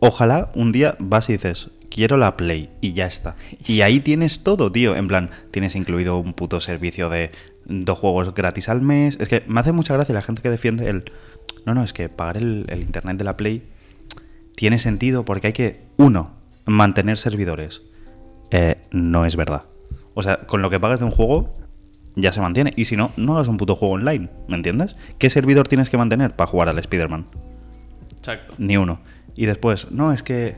[0.00, 3.34] Ojalá un día vas y dices, quiero la Play y ya está.
[3.66, 4.94] Y ahí tienes todo, tío.
[4.94, 7.32] En plan, tienes incluido un puto servicio de
[7.64, 9.16] dos juegos gratis al mes.
[9.20, 11.04] Es que me hace mucha gracia la gente que defiende el...
[11.66, 13.62] No, no, es que pagar el, el internet de la Play
[14.54, 16.30] tiene sentido porque hay que, uno,
[16.64, 17.82] mantener servidores.
[18.52, 19.64] Eh, no es verdad.
[20.18, 21.48] O sea, con lo que pagas de un juego
[22.16, 22.72] ya se mantiene.
[22.74, 24.96] Y si no, no hagas un puto juego online, ¿me entiendes?
[25.18, 27.26] ¿Qué servidor tienes que mantener para jugar al Spider-Man?
[28.18, 28.54] Exacto.
[28.58, 28.98] Ni uno.
[29.36, 30.56] Y después, no, es que.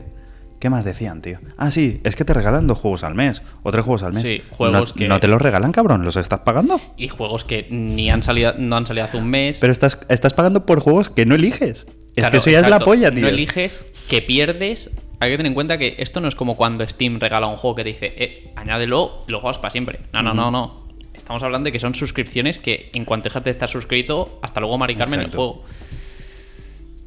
[0.59, 1.37] ¿Qué más decían, tío?
[1.57, 4.23] Ah, sí, es que te regalan dos juegos al mes o tres juegos al mes.
[4.23, 6.79] Sí, juegos no, que- no te los regalan, cabrón, los estás pagando.
[6.97, 9.57] Y juegos que ni han salido, no han salido hace un mes.
[9.59, 11.85] Pero estás, estás pagando por juegos que no eliges.
[12.15, 13.21] Es que eso ya es la polla, tío.
[13.23, 14.89] No eliges, que pierdes.
[15.21, 17.75] Hay que tener en cuenta que esto no es como cuando Steam regala un juego
[17.75, 19.99] que te dice, eh, añádelo, lo juegas para siempre.
[20.11, 20.81] No, no, no, no.
[21.13, 24.77] Estamos hablando de que son suscripciones que en cuanto dejas de estar suscrito, hasta luego
[24.77, 25.63] Mari Carmen el juego.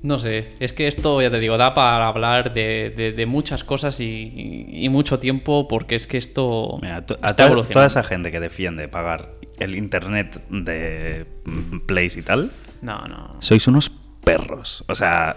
[0.02, 3.64] No sé, es que esto, ya te digo, da para hablar de, de- de muchas
[3.64, 8.86] cosas y, mucho tiempo porque es que esto Mira, a toda esa gente que defiende
[8.86, 12.50] pagar el internet de mm, Plays y tal,
[12.82, 13.36] No, no.
[13.40, 13.90] sois unos
[14.22, 14.84] perros.
[14.88, 15.36] O sea,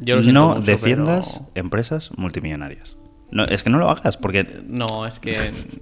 [0.00, 2.96] Yo lo siento no mucho, defiendas pero- empresas multimillonarias.
[3.32, 5.36] No, es que no lo hagas, porque No, es que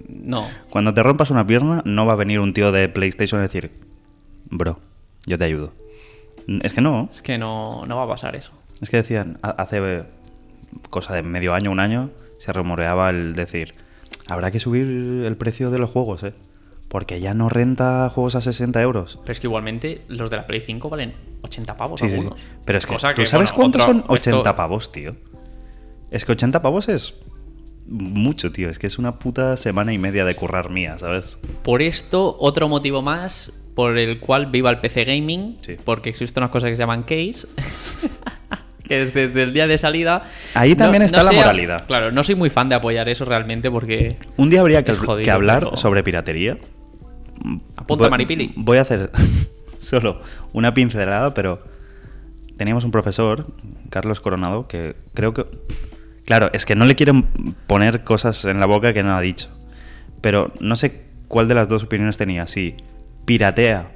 [0.09, 0.47] no.
[0.69, 3.71] Cuando te rompas una pierna, no va a venir un tío de PlayStation a decir,
[4.49, 4.79] bro,
[5.27, 5.71] yo te ayudo.
[6.63, 7.09] Es que no.
[7.11, 8.51] Es que no, no va a pasar eso.
[8.81, 10.03] Es que decían, ha- hace
[10.89, 12.09] cosa de medio año, un año,
[12.39, 13.73] se rumoreaba el decir,
[14.27, 14.85] habrá que subir
[15.25, 16.33] el precio de los juegos, ¿eh?
[16.95, 19.19] Porque ya no renta juegos a 60 euros.
[19.23, 22.29] Pero es que igualmente los de la Play 5 valen 80 pavos Sí, sí.
[22.63, 25.13] Pero es que, Cosa ¿tú sabes bueno, cuántos otro- son 80 esto- pavos, tío?
[26.09, 27.15] Es que 80 pavos es
[27.85, 28.69] mucho, tío.
[28.69, 31.37] Es que es una puta semana y media de currar mía, ¿sabes?
[31.63, 35.75] Por esto, otro motivo más por el cual viva el PC Gaming, Sí.
[35.83, 37.45] porque existen unas cosas que se llaman case,
[38.85, 40.29] que es desde el día de salida...
[40.53, 41.85] Ahí también está la sea- moralidad.
[41.87, 44.15] Claro, no soy muy fan de apoyar eso realmente porque...
[44.37, 46.57] Un día habría que, Es jodido, que hablar pero- sobre piratería.
[47.75, 48.53] Apunta Voy- Maripili.
[48.55, 49.11] Voy a hacer
[49.79, 50.21] solo
[50.53, 51.61] una pincelada, pero
[52.57, 53.45] teníamos un profesor,
[53.89, 55.45] Carlos Coronado, que creo que...
[56.25, 57.23] Claro, es que no le quieren
[57.67, 59.49] poner cosas en la boca que no ha dicho.
[60.21, 62.47] Pero no sé cuál de las dos opiniones tenía.
[62.47, 62.75] Si
[63.25, 63.91] piratea,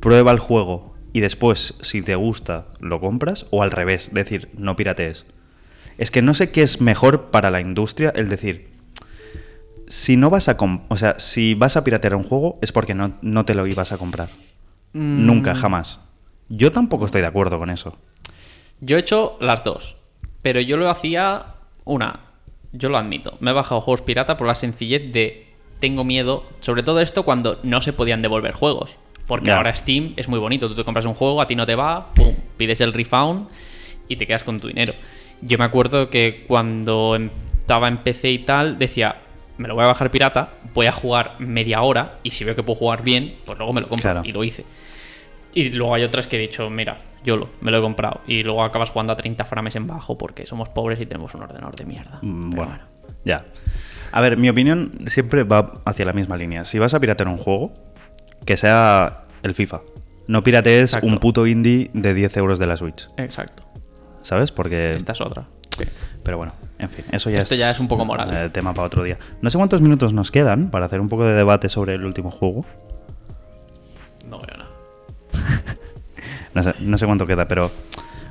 [0.00, 4.76] prueba el juego y después, si te gusta, lo compras, o al revés, decir, no
[4.76, 5.26] piratees.
[5.98, 8.68] Es que no sé qué es mejor para la industria el decir,
[9.92, 10.56] si no vas a
[10.88, 13.92] o sea, si vas a piratear un juego es porque no, no te lo ibas
[13.92, 14.30] a comprar.
[14.94, 16.00] Mm, Nunca, jamás.
[16.48, 17.94] Yo tampoco estoy de acuerdo con eso.
[18.80, 19.96] Yo he hecho las dos,
[20.40, 21.44] pero yo lo hacía
[21.84, 22.20] una,
[22.72, 25.46] yo lo admito, me he bajado juegos pirata por la sencillez de
[25.78, 28.92] tengo miedo, sobre todo esto cuando no se podían devolver juegos.
[29.26, 31.74] Porque ahora Steam es muy bonito, tú te compras un juego, a ti no te
[31.74, 33.46] va, pum, pides el refund
[34.08, 34.94] y te quedas con tu dinero.
[35.42, 37.28] Yo me acuerdo que cuando em-
[37.58, 39.16] estaba en PC y tal, decía,
[39.62, 42.62] me lo voy a bajar pirata, voy a jugar media hora y si veo que
[42.62, 44.02] puedo jugar bien, pues luego me lo compro.
[44.10, 44.22] Claro.
[44.24, 44.64] Y lo hice.
[45.54, 48.20] Y luego hay otras que he dicho, mira, yo lo, me lo he comprado.
[48.26, 51.42] Y luego acabas jugando a 30 frames en bajo porque somos pobres y tenemos un
[51.44, 52.18] ordenador de mierda.
[52.22, 52.78] Mm, Bueno,
[53.24, 53.44] ya.
[54.10, 56.64] A ver, mi opinión siempre va hacia la misma línea.
[56.64, 57.70] Si vas a piratear un juego,
[58.44, 59.80] que sea el FIFA.
[60.26, 61.06] No piratees Exacto.
[61.06, 63.08] un puto indie de 10 euros de la Switch.
[63.16, 63.62] Exacto.
[64.22, 64.50] ¿Sabes?
[64.52, 64.94] Porque...
[64.96, 65.44] Esta es otra.
[65.76, 65.84] Sí.
[66.22, 67.60] Pero bueno, en fin, eso ya Esto es...
[67.60, 68.30] ya es un poco moral.
[68.32, 69.18] eh, tema para otro día.
[69.40, 72.30] No sé cuántos minutos nos quedan para hacer un poco de debate sobre el último
[72.30, 72.64] juego.
[74.28, 74.70] No veo nada.
[76.54, 77.70] No sé, no sé cuánto queda, pero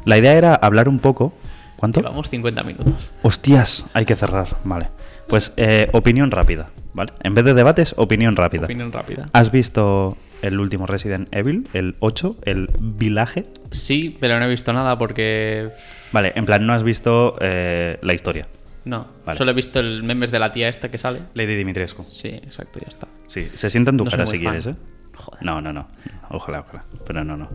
[0.05, 1.33] La idea era hablar un poco.
[1.77, 1.99] ¿Cuánto?
[2.01, 3.11] Llevamos 50 minutos.
[3.23, 4.57] Hostias, hay que cerrar.
[4.63, 4.89] Vale.
[5.31, 7.11] Pues eh, opinión rápida, ¿vale?
[7.23, 8.65] En vez de debates, opinión rápida.
[8.65, 9.25] Opinión rápida.
[9.33, 13.45] ¿Has visto el último Resident Evil, el 8, el Village?
[13.71, 15.69] Sí, pero no he visto nada porque.
[16.11, 18.45] Vale, en plan, no has visto eh, la historia.
[18.83, 19.37] No, Vale.
[19.37, 21.19] solo he visto el memes de la tía esta que sale.
[21.33, 22.03] Lady Dimitrescu.
[22.03, 23.07] Sí, exacto, ya está.
[23.27, 24.41] Sí, se sienta en tu No cara si fan.
[24.41, 24.75] quieres, ¿eh?
[25.15, 25.43] Joder.
[25.45, 25.87] No, no, no.
[26.29, 26.83] Ojalá, ojalá.
[27.07, 27.47] Pero no, no.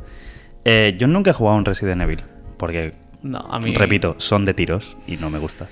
[0.64, 2.22] Eh, yo nunca he jugado a un Resident Evil.
[2.56, 3.74] Porque, No, a mí.
[3.74, 5.66] repito, son de tiros y no me gusta.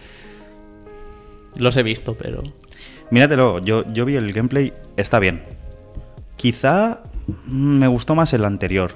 [1.56, 2.42] Los he visto, pero.
[3.10, 5.42] Míratelo, yo, yo vi el gameplay, está bien.
[6.36, 7.00] Quizá
[7.46, 8.92] me gustó más el anterior.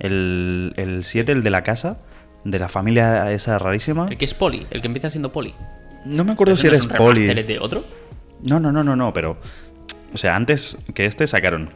[0.00, 1.98] El, el 7, el de la casa,
[2.44, 4.08] de la familia esa rarísima.
[4.08, 5.54] El que es Poli, el que empieza siendo Poli.
[6.04, 7.20] No me acuerdo ¿Ese si no es eres un poli.
[7.28, 7.84] remaster de otro?
[8.42, 9.36] No, no, no, no, no, pero.
[10.12, 11.70] O sea, antes que este sacaron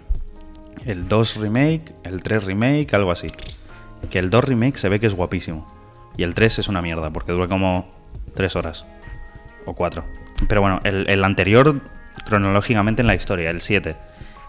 [0.84, 3.32] el 2 remake, el 3 remake, algo así.
[4.10, 5.66] Que el 2 remake se ve que es guapísimo.
[6.16, 7.88] Y el 3 es una mierda, porque dura como
[8.34, 8.84] 3 horas.
[9.68, 10.02] O 4.
[10.48, 11.80] Pero bueno, el, el anterior,
[12.24, 13.96] cronológicamente en la historia, el 7.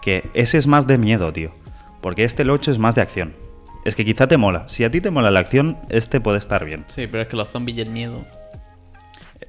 [0.00, 1.52] Que ese es más de miedo, tío.
[2.00, 3.34] Porque este, el 8, es más de acción.
[3.84, 4.68] Es que quizá te mola.
[4.68, 6.84] Si a ti te mola la acción, este puede estar bien.
[6.94, 8.24] Sí, pero es que los zombies y el miedo.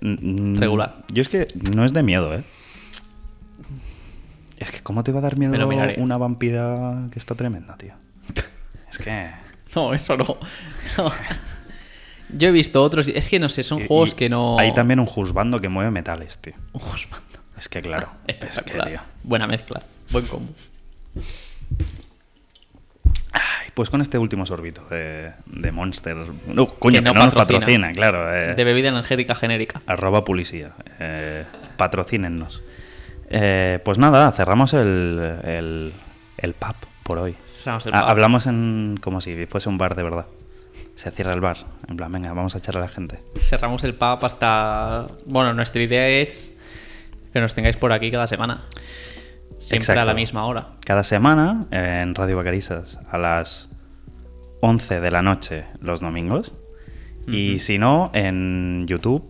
[0.02, 0.96] Mm, Regular.
[1.14, 2.44] Yo es que no es de miedo, ¿eh?
[4.58, 5.54] Es que ¿cómo te va a dar miedo
[5.98, 7.94] una vampira que está tremenda, tío?
[8.90, 9.32] Es que...
[9.74, 10.38] No, eso no.
[10.98, 11.12] No.
[12.38, 13.08] Yo he visto otros.
[13.08, 14.58] Es que no sé, son y- juegos y que no.
[14.60, 16.54] Hay también un juzbando que mueve metales, tío.
[16.74, 17.22] Ojos, man.
[17.58, 19.00] Es que claro, es que, tío.
[19.24, 19.82] Buena mezcla.
[20.12, 20.52] Buen combo.
[23.34, 26.18] Ay, pues con este último sorbito de, de Monster...
[26.48, 27.60] No, coño, Que que no no, nos patrocina.
[27.60, 28.34] patrocina, claro.
[28.36, 28.56] eh.
[28.56, 29.82] De bebida energética genérica.
[29.88, 30.72] Arroba policía.
[31.00, 31.46] Eh,
[31.78, 32.62] patrocínennos.
[33.30, 35.94] Eh, pues nada, cerramos el, el,
[36.38, 37.36] el pub por hoy.
[37.64, 38.10] Cerramos el Ah, pub.
[38.10, 40.26] hablamos en como si fuese un bar de verdad.
[41.02, 41.58] Se cierra el bar.
[41.88, 43.18] En plan, venga, vamos a echar a la gente.
[43.50, 45.08] Cerramos el pub hasta.
[45.26, 46.54] Bueno, nuestra idea es
[47.34, 48.62] que nos tengáis por aquí cada semana.
[49.58, 50.68] Siempre a la misma hora.
[50.86, 53.68] Cada semana en Radio Vacarisas a las
[54.60, 56.54] 11 de la noche los domingos.
[57.26, 59.28] Y si no, en YouTube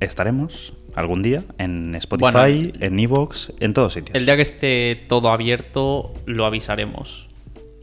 [0.00, 4.14] estaremos algún día, en Spotify, Bueno, en Evox, en todos sitios.
[4.14, 7.26] El día que esté todo abierto, lo avisaremos.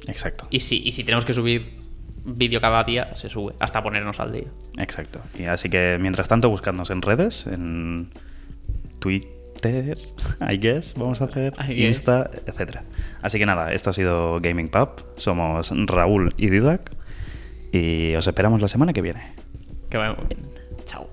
[0.06, 0.46] Exacto.
[0.52, 1.83] Y si, y si tenemos que subir
[2.26, 3.54] vídeo cada día, se sube.
[3.60, 4.48] Hasta ponernos al día.
[4.78, 5.20] Exacto.
[5.38, 8.10] Y así que mientras tanto, buscadnos en redes, en
[9.00, 9.98] Twitter,
[10.50, 11.54] I guess, vamos a hacer.
[11.70, 12.84] Insta, etcétera.
[13.22, 14.90] Así que nada, esto ha sido Gaming Pub.
[15.18, 16.92] Somos Raúl y Didac.
[17.72, 19.34] Y os esperamos la semana que viene.
[19.90, 20.42] Que vaya muy bien.
[20.86, 21.08] Chao.